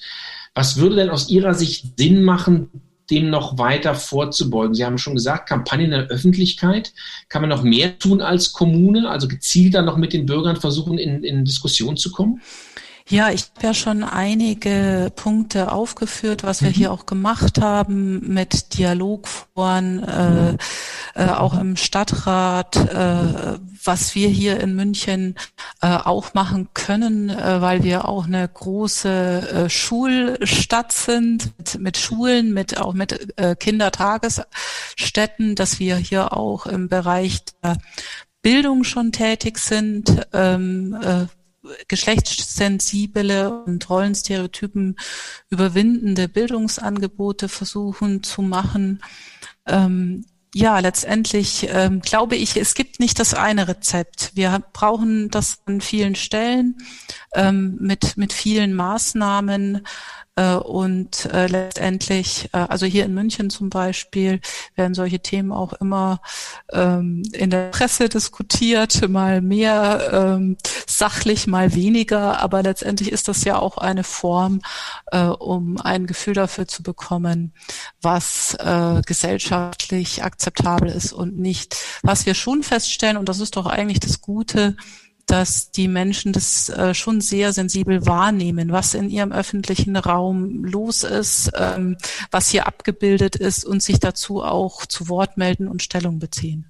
Was 0.53 0.77
würde 0.77 0.97
denn 0.97 1.09
aus 1.09 1.29
Ihrer 1.29 1.53
Sicht 1.53 1.97
Sinn 1.97 2.23
machen, 2.23 2.69
dem 3.09 3.29
noch 3.29 3.57
weiter 3.57 3.95
vorzubeugen? 3.95 4.73
Sie 4.73 4.85
haben 4.85 4.97
schon 4.97 5.15
gesagt, 5.15 5.47
Kampagnen 5.47 5.85
in 5.85 5.91
der 5.91 6.07
Öffentlichkeit. 6.07 6.93
Kann 7.29 7.41
man 7.41 7.49
noch 7.49 7.63
mehr 7.63 7.97
tun 7.99 8.21
als 8.21 8.53
Kommune, 8.53 9.09
also 9.09 9.27
gezielter 9.27 9.81
noch 9.81 9.97
mit 9.97 10.13
den 10.13 10.25
Bürgern 10.25 10.57
versuchen, 10.57 10.97
in, 10.97 11.23
in 11.23 11.45
Diskussion 11.45 11.97
zu 11.97 12.11
kommen? 12.11 12.41
Ja, 13.11 13.31
ich 13.31 13.45
habe 13.55 13.67
ja 13.67 13.73
schon 13.73 14.03
einige 14.03 15.11
Punkte 15.15 15.71
aufgeführt, 15.71 16.43
was 16.43 16.61
wir 16.61 16.69
mhm. 16.69 16.73
hier 16.73 16.91
auch 16.91 17.07
gemacht 17.07 17.59
haben 17.59 18.19
mit 18.31 18.77
Dialogforen, 18.77 20.03
äh, 20.03 20.57
äh, 21.15 21.29
auch 21.29 21.57
im 21.57 21.75
Stadtrat, 21.75 22.75
äh, 22.75 23.57
was 23.83 24.13
wir 24.13 24.27
hier 24.29 24.59
in 24.59 24.75
München 24.75 25.33
äh, 25.81 25.87
auch 25.87 26.35
machen 26.35 26.69
können, 26.75 27.31
äh, 27.31 27.61
weil 27.61 27.81
wir 27.81 28.07
auch 28.07 28.27
eine 28.27 28.47
große 28.47 29.65
äh, 29.65 29.69
Schulstadt 29.69 30.91
sind, 30.91 31.57
mit, 31.57 31.79
mit 31.79 31.97
Schulen, 31.97 32.53
mit 32.53 32.77
auch 32.79 32.93
mit 32.93 33.33
Kindertagesstätten, 33.59 35.55
dass 35.55 35.79
wir 35.79 35.95
hier 35.95 36.33
auch 36.33 36.67
im 36.67 36.89
Bereich 36.89 37.39
der 37.63 37.77
Bildung 38.43 38.83
schon 38.83 39.11
tätig 39.11 39.57
sind, 39.57 40.27
ähm, 40.31 40.95
äh, 41.01 41.25
geschlechtssensible 41.87 43.63
und 43.65 43.89
Rollenstereotypen 43.89 44.97
überwindende 45.49 46.27
Bildungsangebote 46.27 47.49
versuchen 47.49 48.23
zu 48.23 48.41
machen. 48.41 49.01
Ähm, 49.67 50.25
ja, 50.55 50.79
letztendlich 50.79 51.67
ähm, 51.69 52.01
glaube 52.01 52.35
ich, 52.35 52.57
es 52.57 52.73
gibt 52.73 52.99
nicht 52.99 53.19
das 53.19 53.35
eine 53.35 53.67
Rezept. 53.67 54.31
Wir 54.33 54.63
brauchen 54.73 55.29
das 55.29 55.59
an 55.65 55.79
vielen 55.79 56.15
Stellen 56.15 56.77
ähm, 57.35 57.77
mit, 57.79 58.17
mit 58.17 58.33
vielen 58.33 58.73
Maßnahmen. 58.73 59.85
Äh, 60.39 60.55
und 60.55 61.25
äh, 61.33 61.47
letztendlich, 61.47 62.49
äh, 62.53 62.59
also 62.69 62.85
hier 62.85 63.03
in 63.03 63.13
München 63.13 63.49
zum 63.49 63.69
Beispiel, 63.69 64.39
werden 64.75 64.93
solche 64.93 65.19
Themen 65.19 65.51
auch 65.51 65.73
immer 65.73 66.21
ähm, 66.71 67.23
in 67.33 67.49
der 67.49 67.71
Presse 67.71 68.07
diskutiert, 68.07 69.09
mal 69.09 69.41
mehr 69.41 70.09
ähm, 70.13 70.55
sachlich, 70.87 71.45
mal 71.47 71.75
weniger. 71.75 72.41
Aber 72.41 72.63
letztendlich 72.63 73.11
ist 73.11 73.27
das 73.27 73.43
ja 73.43 73.59
auch 73.59 73.77
eine 73.77 74.05
Form, 74.05 74.61
äh, 75.07 75.23
um 75.25 75.77
ein 75.81 76.07
Gefühl 76.07 76.35
dafür 76.35 76.67
zu 76.69 76.83
bekommen, 76.83 77.51
was 78.01 78.53
äh, 78.59 79.01
gesellschaftlich 79.05 80.23
akzeptabel 80.23 80.87
ist 80.89 81.11
und 81.11 81.37
nicht. 81.37 81.75
Was 82.01 82.25
wir 82.25 82.33
schon 82.33 82.63
feststellen, 82.63 83.17
und 83.17 83.27
das 83.27 83.41
ist 83.41 83.57
doch 83.57 83.65
eigentlich 83.65 83.99
das 83.99 84.21
Gute, 84.21 84.77
dass 85.29 85.71
die 85.71 85.87
Menschen 85.87 86.33
das 86.33 86.69
äh, 86.69 86.93
schon 86.93 87.21
sehr 87.21 87.53
sensibel 87.53 88.05
wahrnehmen, 88.05 88.71
was 88.71 88.93
in 88.93 89.09
ihrem 89.09 89.31
öffentlichen 89.31 89.95
Raum 89.95 90.63
los 90.65 91.03
ist, 91.03 91.51
ähm, 91.55 91.97
was 92.31 92.49
hier 92.49 92.67
abgebildet 92.67 93.35
ist 93.35 93.63
und 93.63 93.83
sich 93.83 93.99
dazu 93.99 94.43
auch 94.43 94.85
zu 94.85 95.07
Wort 95.07 95.37
melden 95.37 95.67
und 95.67 95.83
Stellung 95.83 96.19
beziehen. 96.19 96.65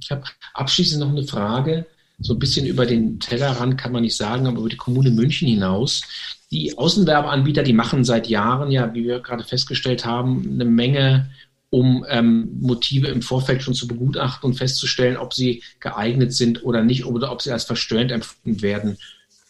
Ich 0.00 0.10
habe 0.10 0.24
abschließend 0.54 1.00
noch 1.00 1.10
eine 1.10 1.26
Frage. 1.26 1.86
So 2.18 2.34
ein 2.34 2.38
bisschen 2.38 2.66
über 2.66 2.86
den 2.86 3.18
Tellerrand 3.18 3.76
kann 3.76 3.92
man 3.92 4.02
nicht 4.02 4.16
sagen, 4.16 4.46
aber 4.46 4.60
über 4.60 4.68
die 4.68 4.76
Kommune 4.76 5.10
München 5.10 5.48
hinaus. 5.48 6.02
Die 6.50 6.78
Außenwerbeanbieter, 6.78 7.62
die 7.62 7.72
machen 7.72 8.04
seit 8.04 8.28
Jahren 8.28 8.70
ja, 8.70 8.94
wie 8.94 9.04
wir 9.04 9.20
gerade 9.20 9.44
festgestellt 9.44 10.04
haben, 10.04 10.48
eine 10.52 10.64
Menge 10.64 11.30
um 11.74 12.06
ähm, 12.08 12.50
Motive 12.60 13.08
im 13.08 13.20
Vorfeld 13.20 13.64
schon 13.64 13.74
zu 13.74 13.88
begutachten 13.88 14.48
und 14.48 14.54
festzustellen, 14.54 15.16
ob 15.16 15.34
sie 15.34 15.64
geeignet 15.80 16.32
sind 16.32 16.64
oder 16.64 16.84
nicht 16.84 17.04
oder 17.04 17.32
ob 17.32 17.42
sie 17.42 17.50
als 17.50 17.64
verstörend 17.64 18.12
empfunden 18.12 18.62
werden 18.62 18.96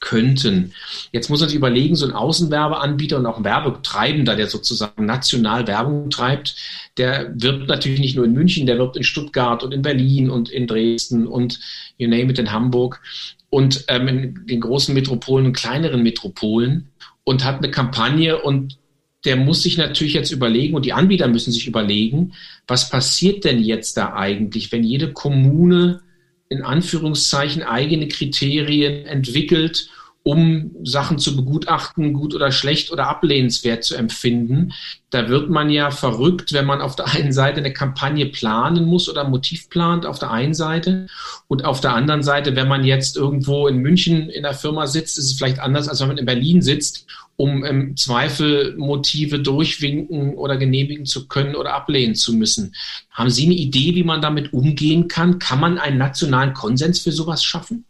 könnten. 0.01 0.73
Jetzt 1.13 1.29
muss 1.29 1.41
man 1.41 1.51
sich 1.51 1.59
überlegen, 1.59 1.97
so 1.97 2.07
ein 2.07 2.13
Außenwerbeanbieter 2.13 3.19
und 3.19 3.27
auch 3.27 3.37
ein 3.37 3.45
Werbetreibender, 3.45 4.37
der 4.37 4.47
sozusagen 4.47 5.05
national 5.05 5.67
Werbung 5.67 6.09
treibt, 6.09 6.57
der 6.97 7.31
wirbt 7.37 7.69
natürlich 7.69 8.01
nicht 8.01 8.17
nur 8.17 8.25
in 8.25 8.33
München, 8.33 8.65
der 8.65 8.79
wirbt 8.79 8.97
in 8.97 9.05
Stuttgart 9.05 9.63
und 9.63 9.75
in 9.75 9.83
Berlin 9.83 10.31
und 10.31 10.49
in 10.49 10.67
Dresden 10.67 11.27
und 11.27 11.61
you 11.99 12.09
name 12.09 12.31
it 12.31 12.39
in 12.39 12.53
Hamburg 12.53 13.03
und 13.51 13.85
ähm, 13.89 14.09
in 14.09 14.47
den 14.47 14.61
großen 14.63 14.95
Metropolen 14.95 15.45
und 15.45 15.53
kleineren 15.53 16.03
Metropolen 16.03 16.89
und 17.25 17.45
hat 17.45 17.59
eine 17.59 17.71
Kampagne 17.71 18.41
und 18.41 18.79
der 19.25 19.37
muss 19.37 19.63
sich 19.63 19.77
natürlich 19.77 20.15
jetzt 20.15 20.33
überlegen 20.33 20.75
und 20.75 20.85
die 20.85 20.93
Anbieter 20.93 21.29
müssen 21.29 21.53
sich 21.53 21.67
überlegen, 21.67 22.35
was 22.67 22.91
passiert 22.91 23.45
denn 23.45 23.63
jetzt 23.63 23.97
da 23.97 24.15
eigentlich, 24.15 24.71
wenn 24.73 24.85
jede 24.85 25.13
Kommune 25.13 26.03
in 26.49 26.63
Anführungszeichen 26.63 27.63
eigene 27.63 28.09
Kriterien 28.09 29.07
entwickelt 29.07 29.89
um 30.25 30.71
Sachen 30.83 31.19
zu 31.19 31.37
begutachten, 31.37 32.15
gut 32.15 32.35
oder 32.35 32.51
schlecht 32.51 32.91
oder 32.91 33.09
ablehnenswert 33.09 33.85
zu 33.85 33.95
empfinden. 33.95 34.73
Da 35.11 35.29
wird 35.29 35.51
man 35.51 35.69
ja 35.69 35.91
verrückt, 35.91 36.55
wenn 36.55 36.65
man 36.65 36.81
auf 36.81 36.97
der 36.97 37.09
einen 37.09 37.33
Seite 37.33 37.59
eine 37.59 37.75
Kampagne 37.75 38.27
planen 38.27 38.87
muss 38.87 39.11
oder 39.11 39.29
Motiv 39.29 39.69
plant, 39.69 40.07
auf 40.07 40.19
der 40.19 40.31
einen 40.31 40.55
Seite. 40.55 41.09
Und 41.47 41.67
auf 41.67 41.83
der 41.83 41.93
anderen 41.93 42.23
Seite, 42.23 42.57
wenn 42.57 42.69
man 42.69 42.85
jetzt 42.85 43.19
irgendwo 43.19 43.69
in 43.69 43.77
München 43.77 44.31
in 44.31 44.45
der 44.45 44.55
Firma 44.55 44.87
sitzt, 44.87 45.19
ist 45.19 45.27
es 45.27 45.33
vielleicht 45.35 45.59
anders, 45.59 45.91
als 45.91 46.01
wenn 46.01 46.09
man 46.09 46.19
in 46.19 46.25
Berlin 46.25 46.63
sitzt, 46.63 47.07
um 47.37 47.63
im 47.63 47.95
Zweifel 47.99 48.77
Motive 48.79 49.41
durchwinken 49.41 50.37
oder 50.37 50.57
genehmigen 50.57 51.05
zu 51.05 51.29
können 51.29 51.55
oder 51.55 51.75
ablehnen 51.75 52.15
zu 52.15 52.33
müssen. 52.33 52.75
Haben 53.11 53.29
Sie 53.29 53.45
eine 53.45 53.55
Idee, 53.55 53.95
wie 53.95 54.05
man 54.05 54.23
damit 54.23 54.55
umgehen 54.55 55.07
kann? 55.07 55.39
Kann 55.39 55.61
man 55.61 55.77
einen 55.77 55.99
nationalen 55.99 56.55
Konsens 56.55 57.01
für 57.01 57.13
sowas 57.13 57.45
schaffen? 57.45 57.85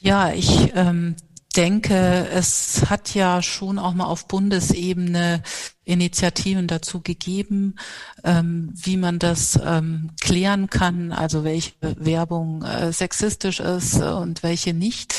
Ja, 0.00 0.32
ich 0.32 0.72
ähm, 0.74 1.16
denke, 1.56 2.28
es 2.32 2.90
hat 2.90 3.14
ja 3.14 3.42
schon 3.42 3.78
auch 3.78 3.94
mal 3.94 4.06
auf 4.06 4.28
Bundesebene 4.28 5.42
Initiativen 5.84 6.66
dazu 6.66 7.00
gegeben, 7.00 7.76
ähm, 8.22 8.70
wie 8.74 8.96
man 8.96 9.18
das 9.18 9.58
ähm, 9.64 10.10
klären 10.20 10.68
kann, 10.68 11.12
also 11.12 11.44
welche 11.44 11.72
Werbung 11.80 12.62
äh, 12.62 12.92
sexistisch 12.92 13.60
ist 13.60 14.00
und 14.00 14.42
welche 14.42 14.74
nicht. 14.74 15.14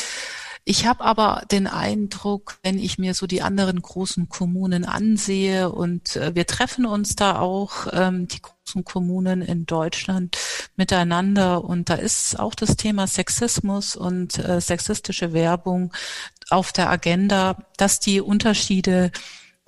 Ich 0.66 0.86
habe 0.86 1.04
aber 1.04 1.42
den 1.50 1.66
Eindruck, 1.66 2.60
wenn 2.62 2.78
ich 2.78 3.00
mir 3.00 3.16
so 3.16 3.26
die 3.26 3.42
anderen 3.42 3.82
großen 3.82 4.30
Kommunen 4.30 4.86
ansehe 4.86 5.72
und 5.72 6.16
äh, 6.16 6.36
wir 6.36 6.46
treffen 6.46 6.86
uns 6.86 7.16
da 7.16 7.40
auch, 7.40 7.88
ähm, 7.92 8.28
die 8.28 8.40
Kommunen 8.84 9.42
in 9.42 9.66
Deutschland 9.66 10.38
miteinander. 10.76 11.64
Und 11.64 11.90
da 11.90 11.96
ist 11.96 12.40
auch 12.40 12.56
das 12.56 12.76
Thema 12.76 13.08
Sexismus 13.08 13.96
und 13.96 14.38
äh, 14.40 14.62
sexistische 14.62 15.34
Werbung 15.34 15.94
auf 16.50 16.72
der 16.72 16.90
Agenda, 16.90 17.58
dass 17.78 18.00
die 18.00 18.22
Unterschiede 18.22 19.12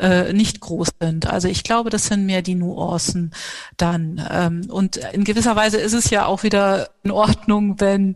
äh, 0.02 0.34
nicht 0.34 0.60
groß 0.62 0.90
sind. 1.00 1.28
Also 1.28 1.48
ich 1.48 1.64
glaube, 1.64 1.90
das 1.90 2.06
sind 2.06 2.26
mehr 2.26 2.42
die 2.42 2.56
Nuancen 2.56 3.32
dann. 3.78 4.26
Ähm, 4.32 4.68
und 4.70 4.98
in 4.98 5.24
gewisser 5.24 5.56
Weise 5.56 5.78
ist 5.78 5.94
es 5.94 6.10
ja 6.10 6.26
auch 6.26 6.44
wieder 6.44 6.90
in 7.04 7.12
Ordnung, 7.12 7.80
wenn 7.80 8.16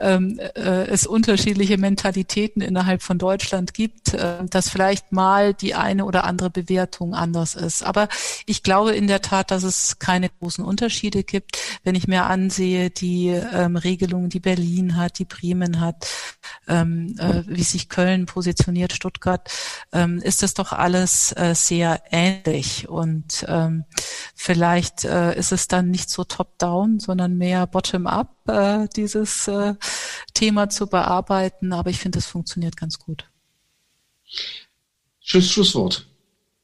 ähm, 0.00 0.38
äh, 0.54 0.86
es 0.86 1.06
unterschiedliche 1.06 1.76
Mentalitäten 1.78 2.62
innerhalb 2.62 3.02
von 3.02 3.18
Deutschland 3.18 3.74
gibt, 3.74 4.14
äh, 4.14 4.44
dass 4.48 4.70
vielleicht 4.70 5.12
mal 5.12 5.52
die 5.52 5.74
eine 5.74 6.06
oder 6.06 6.24
andere 6.24 6.50
Bewertung 6.50 7.14
anders 7.14 7.54
ist. 7.54 7.82
Aber 7.82 8.08
ich 8.46 8.62
glaube 8.62 8.92
in 8.92 9.06
der 9.06 9.20
Tat, 9.20 9.50
dass 9.50 9.62
es 9.62 9.98
keine 9.98 10.30
großen 10.30 10.64
Unterschiede 10.64 11.22
gibt. 11.22 11.58
Wenn 11.84 11.94
ich 11.94 12.08
mir 12.08 12.24
ansehe, 12.24 12.88
die 12.88 13.28
ähm, 13.28 13.76
Regelungen, 13.76 14.30
die 14.30 14.40
Berlin 14.40 14.96
hat, 14.96 15.18
die 15.18 15.24
Bremen 15.26 15.80
hat, 15.80 16.08
ähm, 16.66 17.14
äh, 17.18 17.42
wie 17.46 17.62
sich 17.62 17.90
Köln 17.90 18.24
positioniert, 18.24 18.92
Stuttgart, 18.92 19.50
ähm, 19.92 20.18
ist 20.18 20.42
das 20.42 20.54
doch 20.54 20.72
alles 20.72 21.25
äh, 21.32 21.54
sehr 21.54 22.02
ähnlich. 22.10 22.88
Und 22.88 23.44
ähm, 23.48 23.84
vielleicht 24.34 25.04
äh, 25.04 25.36
ist 25.38 25.52
es 25.52 25.68
dann 25.68 25.90
nicht 25.90 26.10
so 26.10 26.24
top-down, 26.24 27.00
sondern 27.00 27.36
mehr 27.36 27.66
bottom-up, 27.66 28.48
äh, 28.48 28.88
dieses 28.94 29.48
äh, 29.48 29.74
Thema 30.34 30.68
zu 30.68 30.86
bearbeiten. 30.86 31.72
Aber 31.72 31.90
ich 31.90 31.98
finde, 31.98 32.18
es 32.18 32.26
funktioniert 32.26 32.76
ganz 32.76 32.98
gut. 32.98 33.24
Schluss, 35.20 35.50
Schlusswort. 35.50 36.06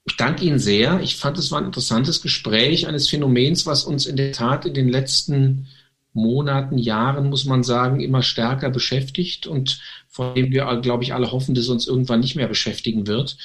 Ich 0.05 0.17
danke 0.17 0.45
Ihnen 0.45 0.59
sehr. 0.59 1.01
Ich 1.01 1.17
fand, 1.17 1.39
es 1.39 1.51
war 1.51 1.61
ein 1.61 1.67
interessantes 1.67 2.23
Gespräch 2.23 2.87
eines 2.89 3.09
Phänomens, 3.09 3.67
was 3.67 3.85
uns 3.85 4.07
in 4.07 4.17
der 4.17 4.33
Tat 4.33 4.67
in 4.67 4.75
den 4.75 4.89
letzten 4.89 5.69
Monaten, 6.15 6.77
Jahren, 6.77 7.31
muss 7.31 7.45
man 7.47 7.63
sagen, 7.63 8.01
immer 8.01 8.23
stärker 8.23 8.71
beschäftigt 8.71 9.47
und 9.47 9.81
von 10.09 10.35
dem 10.35 10.51
wir, 10.51 10.67
glaube 10.83 11.05
ich, 11.05 11.15
alle 11.15 11.33
hoffen, 11.33 11.55
dass 11.55 11.65
es 11.65 11.71
uns 11.71 11.87
irgendwann 11.87 12.21
nicht 12.21 12.37
mehr 12.37 12.49
beschäftigen 12.49 13.07
wird. 13.07 13.39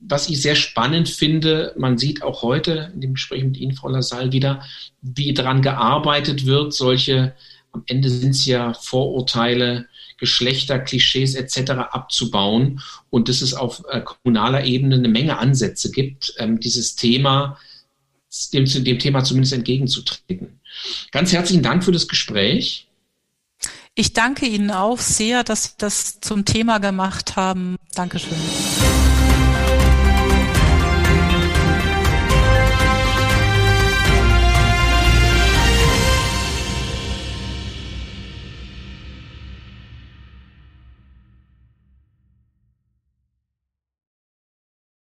Was 0.00 0.28
ich 0.28 0.42
sehr 0.42 0.54
spannend 0.54 1.08
finde, 1.08 1.72
man 1.78 1.96
sieht 1.96 2.22
auch 2.22 2.42
heute 2.42 2.90
in 2.94 3.00
dem 3.00 3.14
Gespräch 3.14 3.42
mit 3.44 3.56
Ihnen, 3.56 3.74
Frau 3.74 3.88
Lassalle, 3.88 4.30
wieder, 4.30 4.62
wie 5.00 5.32
daran 5.32 5.62
gearbeitet 5.62 6.44
wird, 6.44 6.74
solche, 6.74 7.34
am 7.72 7.82
Ende 7.86 8.10
sind 8.10 8.30
es 8.30 8.44
ja 8.44 8.74
Vorurteile, 8.74 9.86
Geschlechter, 10.18 10.78
Klischees 10.78 11.34
etc. 11.34 11.72
abzubauen 11.90 12.80
und 13.10 13.28
dass 13.28 13.40
es 13.40 13.54
auf 13.54 13.82
äh, 13.90 14.02
kommunaler 14.02 14.64
Ebene 14.64 14.96
eine 14.96 15.08
Menge 15.08 15.38
Ansätze 15.38 15.90
gibt, 15.90 16.34
ähm, 16.38 16.60
dieses 16.60 16.96
Thema, 16.96 17.58
dem, 18.52 18.64
dem 18.66 18.98
Thema 18.98 19.24
zumindest 19.24 19.52
entgegenzutreten. 19.52 20.60
Ganz 21.10 21.32
herzlichen 21.32 21.62
Dank 21.62 21.84
für 21.84 21.92
das 21.92 22.08
Gespräch. 22.08 22.86
Ich 23.94 24.12
danke 24.12 24.46
Ihnen 24.46 24.70
auch 24.70 24.98
sehr, 24.98 25.42
dass 25.42 25.64
Sie 25.64 25.70
das 25.78 26.20
zum 26.20 26.44
Thema 26.44 26.78
gemacht 26.78 27.36
haben. 27.36 27.76
Dankeschön. 27.94 28.36